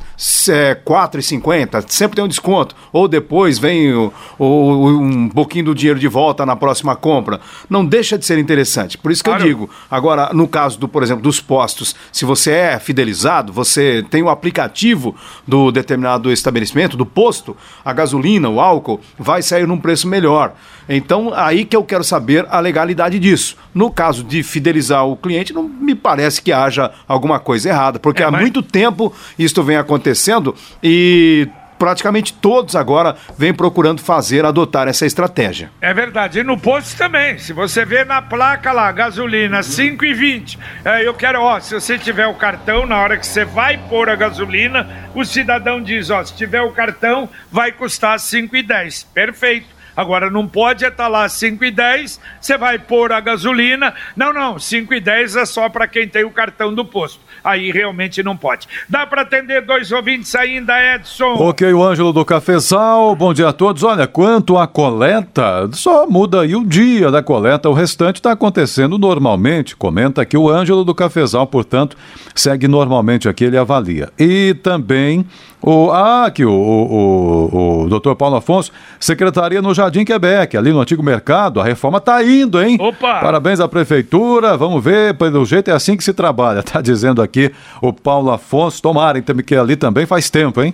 é, 0.50 0.74
quatro 0.74 1.20
e 1.20 1.24
cinquenta. 1.24 1.84
Sempre 1.88 2.16
tem 2.16 2.26
um 2.26 2.28
desconto. 2.28 2.76
Ou 2.92 3.08
depois 3.08 3.60
vem 3.60 3.94
o, 3.94 4.12
o, 4.40 5.00
um 5.00 5.30
pouquinho 5.30 5.66
do 5.66 5.76
dinheiro 5.76 6.00
de 6.00 6.08
volta 6.08 6.18
volta 6.18 6.44
na 6.44 6.56
próxima 6.56 6.96
compra. 6.96 7.40
Não 7.70 7.86
deixa 7.86 8.18
de 8.18 8.26
ser 8.26 8.40
interessante. 8.40 8.98
Por 8.98 9.12
isso 9.12 9.24
que 9.24 9.30
claro. 9.30 9.44
eu 9.44 9.48
digo. 9.48 9.70
Agora, 9.92 10.32
no 10.34 10.48
caso 10.48 10.80
do, 10.80 10.88
por 10.88 11.04
exemplo, 11.04 11.22
dos 11.22 11.40
postos, 11.40 11.96
se 12.12 12.26
você 12.26 12.52
é 12.52 12.80
fidelizado, 12.80 13.54
você 13.54 14.04
tem 14.10 14.24
o 14.24 14.30
aplicativo 14.30 15.16
do 15.48 15.72
determinado 15.72 16.32
estabelecimento, 16.32 16.98
do 16.98 17.06
posto, 17.06 17.56
a 17.86 17.94
gasolina, 17.94 18.50
o 18.50 18.60
álcool, 18.60 19.00
vai 19.20 19.44
sair 19.44 19.67
num 19.68 19.80
preço 19.80 20.08
melhor. 20.08 20.54
Então, 20.90 21.34
aí 21.36 21.66
que 21.66 21.76
eu 21.76 21.84
quero 21.84 22.04
saber 22.04 22.46
a 22.50 22.60
legalidade 22.60 23.20
disso. 23.20 23.58
No 23.74 23.92
caso 23.92 24.24
de 24.24 24.42
fidelizar 24.42 25.06
o 25.06 25.18
cliente, 25.18 25.54
não 25.54 25.64
me 25.64 25.94
parece 25.94 26.42
que 26.42 26.52
haja 26.52 26.92
alguma 27.08 27.40
coisa 27.40 27.70
errada, 27.70 28.00
porque 28.00 28.24
é, 28.24 28.26
há 28.26 28.32
muito 28.32 28.62
tempo 28.62 29.14
isto 29.38 29.62
vem 29.64 29.78
acontecendo 29.78 30.56
e 30.82 31.48
praticamente 31.78 32.34
todos 32.34 32.76
agora 32.76 33.16
vêm 33.38 33.54
procurando 33.54 34.02
fazer, 34.02 34.46
adotar 34.46 34.88
essa 34.88 35.06
estratégia. 35.06 35.72
É 35.82 35.94
verdade. 35.94 36.40
E 36.40 36.44
no 36.44 36.58
posto 36.58 36.98
também. 36.98 37.38
Se 37.38 37.54
você 37.54 37.86
vê 37.86 38.04
na 38.04 38.22
placa 38.22 38.72
lá, 38.72 38.92
gasolina 38.92 39.60
5,20. 39.60 40.58
É, 40.84 41.08
eu 41.08 41.14
quero, 41.14 41.42
ó, 41.42 41.60
se 41.60 41.74
você 41.74 41.98
tiver 41.98 42.28
o 42.28 42.36
cartão, 42.36 42.86
na 42.86 43.00
hora 43.00 43.18
que 43.18 43.26
você 43.26 43.46
vai 43.46 43.78
pôr 43.90 44.10
a 44.10 44.16
gasolina, 44.16 44.88
o 45.14 45.24
cidadão 45.24 45.82
diz, 45.82 46.10
ó, 46.10 46.24
se 46.24 46.36
tiver 46.36 46.62
o 46.62 46.72
cartão, 46.72 47.30
vai 47.52 47.72
custar 47.72 48.18
5,10. 48.18 49.06
Perfeito. 49.14 49.77
Agora, 49.98 50.30
não 50.30 50.48
pode 50.48 50.86
estar 50.86 51.06
tá 51.06 51.08
lá 51.08 51.28
5 51.28 51.66
e 51.66 51.72
10, 51.72 52.20
você 52.40 52.56
vai 52.56 52.78
pôr 52.78 53.12
a 53.12 53.20
gasolina. 53.20 53.96
Não, 54.16 54.32
não, 54.32 54.60
5 54.60 54.94
e 54.94 55.00
10 55.02 55.36
é 55.38 55.46
só 55.46 55.68
para 55.70 55.88
quem 55.88 56.08
tem 56.08 56.24
o 56.24 56.30
cartão 56.30 56.72
do 56.72 56.86
posto. 56.86 57.20
Aí 57.44 57.72
realmente 57.72 58.22
não 58.22 58.38
pode. 58.38 58.68
Dá 58.88 59.08
para 59.08 59.24
atender 59.24 59.62
dois 59.62 59.92
ouvintes 59.92 60.36
ainda, 60.36 60.74
Edson? 60.96 61.34
Ok, 61.40 61.74
o 61.74 61.84
Ângelo 61.84 62.14
do 62.14 62.24
Cafezal. 62.24 63.16
Bom 63.16 63.34
dia 63.34 63.50
a 63.50 63.54
todos. 63.54 63.82
Olha, 63.82 64.06
quanto 64.06 64.56
à 64.56 64.68
coleta, 64.68 65.68
só 65.74 66.06
muda 66.06 66.42
aí 66.42 66.56
o 66.56 66.64
dia 66.64 67.10
da 67.10 67.24
coleta, 67.24 67.68
o 67.68 67.74
restante 67.74 68.18
está 68.18 68.34
acontecendo 68.34 69.00
normalmente. 69.00 69.76
Comenta 69.76 70.22
aqui 70.22 70.38
o 70.38 70.48
Ângelo 70.48 70.84
do 70.84 70.94
Cafezal, 70.94 71.48
portanto, 71.48 71.98
segue 72.36 72.68
normalmente 72.68 73.28
aqui, 73.28 73.46
ele 73.46 73.58
avalia. 73.58 74.10
E 74.20 74.54
também 74.62 75.26
o, 75.62 75.92
ah, 75.92 76.26
aqui 76.26 76.46
o, 76.46 76.52
o, 76.52 77.84
o, 77.84 77.90
doutor 77.90 78.16
Paulo 78.16 78.36
Afonso, 78.36 78.72
secretaria 79.00 79.62
no 79.62 79.74
Jardim 79.74 80.06
Quebec, 80.06 80.56
ali 80.56 80.72
no 80.72 80.80
antigo 80.80 81.02
mercado, 81.02 81.60
a 81.60 81.64
reforma 81.64 81.98
está 81.98 82.24
indo, 82.24 82.62
hein? 82.62 82.78
Opa! 82.80 83.20
Parabéns 83.20 83.60
à 83.60 83.68
prefeitura, 83.68 84.56
vamos 84.56 84.84
ver, 84.84 85.16
pelo 85.16 85.44
jeito 85.46 85.70
é 85.70 85.74
assim 85.74 85.98
que 85.98 86.04
se 86.04 86.14
trabalha, 86.14 86.62
tá 86.64 86.80
dizendo 86.80 87.22
aqui 87.22 87.52
o 87.82 87.92
Paulo 87.92 88.32
Afonso, 88.32 88.82
tomara, 88.82 89.22
que 89.22 89.56
ali 89.56 89.76
também 89.76 90.06
faz 90.06 90.30
tempo, 90.30 90.62
hein? 90.62 90.74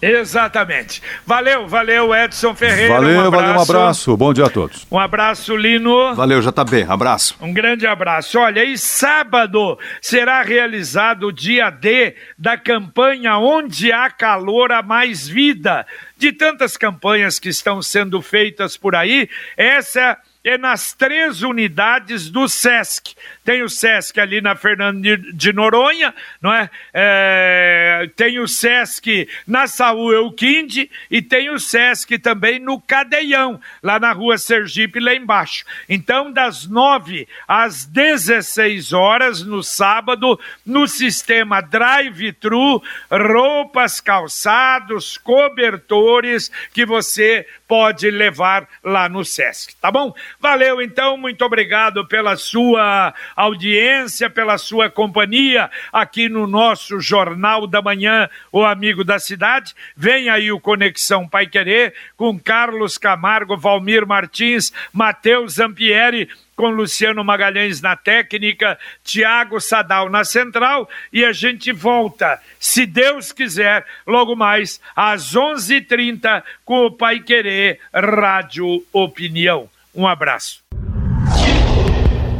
Exatamente. 0.00 1.02
Valeu, 1.24 1.66
valeu, 1.66 2.14
Edson 2.14 2.54
Ferreira. 2.54 2.94
Valeu, 2.94 3.28
um 3.28 3.30
valeu, 3.30 3.54
um 3.54 3.60
abraço. 3.62 4.16
Bom 4.16 4.32
dia 4.32 4.44
a 4.44 4.50
todos. 4.50 4.86
Um 4.90 4.98
abraço, 4.98 5.56
Lino. 5.56 6.14
Valeu, 6.14 6.40
JB. 6.40 6.84
Abraço. 6.88 7.36
Um 7.40 7.52
grande 7.52 7.86
abraço. 7.86 8.38
Olha, 8.38 8.62
e 8.62 8.76
sábado 8.76 9.78
será 10.02 10.42
realizado 10.42 11.28
o 11.28 11.32
dia 11.32 11.70
D 11.70 12.14
da 12.38 12.58
campanha 12.58 13.38
Onde 13.38 13.90
Há 13.90 14.10
Calor, 14.10 14.70
Há 14.70 14.82
Mais 14.82 15.26
Vida. 15.26 15.86
De 16.18 16.32
tantas 16.32 16.76
campanhas 16.76 17.38
que 17.38 17.48
estão 17.48 17.80
sendo 17.80 18.20
feitas 18.20 18.76
por 18.76 18.94
aí, 18.94 19.28
essa 19.56 20.18
é 20.46 20.56
nas 20.56 20.92
três 20.92 21.42
unidades 21.42 22.30
do 22.30 22.48
SESC. 22.48 23.16
Tem 23.44 23.64
o 23.64 23.68
SESC 23.68 24.20
ali 24.20 24.40
na 24.40 24.54
Fernando 24.54 25.02
de 25.16 25.52
Noronha, 25.52 26.14
não 26.40 26.54
é? 26.54 26.70
é 26.94 28.08
tem 28.14 28.38
o 28.38 28.46
SESC 28.46 29.28
na 29.44 29.66
Saúl 29.66 30.12
Euquinde 30.12 30.88
e 31.10 31.20
tem 31.20 31.50
o 31.50 31.58
SESC 31.58 32.16
também 32.20 32.60
no 32.60 32.80
Cadeião, 32.80 33.60
lá 33.82 33.98
na 33.98 34.12
rua 34.12 34.38
Sergipe, 34.38 35.00
lá 35.00 35.14
embaixo. 35.14 35.64
Então, 35.88 36.30
das 36.30 36.64
nove 36.64 37.26
às 37.48 37.84
16 37.84 38.92
horas 38.92 39.42
no 39.42 39.64
sábado, 39.64 40.38
no 40.64 40.86
sistema 40.86 41.60
drive-thru, 41.60 42.80
roupas, 43.10 44.00
calçados, 44.00 45.18
cobertores 45.18 46.52
que 46.72 46.86
você 46.86 47.44
pode 47.66 48.08
levar 48.10 48.68
lá 48.82 49.08
no 49.08 49.24
SESC, 49.24 49.74
tá 49.80 49.90
bom? 49.90 50.14
Valeu 50.48 50.80
então, 50.80 51.16
muito 51.16 51.44
obrigado 51.44 52.06
pela 52.06 52.36
sua 52.36 53.12
audiência, 53.34 54.30
pela 54.30 54.56
sua 54.58 54.88
companhia 54.88 55.68
aqui 55.92 56.28
no 56.28 56.46
nosso 56.46 57.00
Jornal 57.00 57.66
da 57.66 57.82
Manhã, 57.82 58.30
o 58.52 58.64
Amigo 58.64 59.02
da 59.02 59.18
Cidade. 59.18 59.74
Vem 59.96 60.28
aí 60.28 60.52
o 60.52 60.60
Conexão 60.60 61.28
Pai 61.28 61.48
Querer 61.48 61.94
com 62.16 62.38
Carlos 62.38 62.96
Camargo, 62.96 63.56
Valmir 63.56 64.06
Martins, 64.06 64.72
Matheus 64.92 65.54
Zampieri 65.54 66.28
com 66.54 66.70
Luciano 66.70 67.24
Magalhães 67.24 67.80
na 67.80 67.96
técnica, 67.96 68.78
Tiago 69.02 69.60
Sadal 69.60 70.08
na 70.08 70.22
central 70.22 70.88
e 71.12 71.24
a 71.24 71.32
gente 71.32 71.72
volta, 71.72 72.40
se 72.60 72.86
Deus 72.86 73.32
quiser, 73.32 73.84
logo 74.06 74.36
mais 74.36 74.80
às 74.94 75.34
11:30 75.34 76.44
com 76.64 76.86
o 76.86 76.92
Pai 76.92 77.18
Querer 77.18 77.80
Rádio 77.92 78.86
Opinião. 78.92 79.68
Um 79.96 80.06
abraço. 80.06 80.62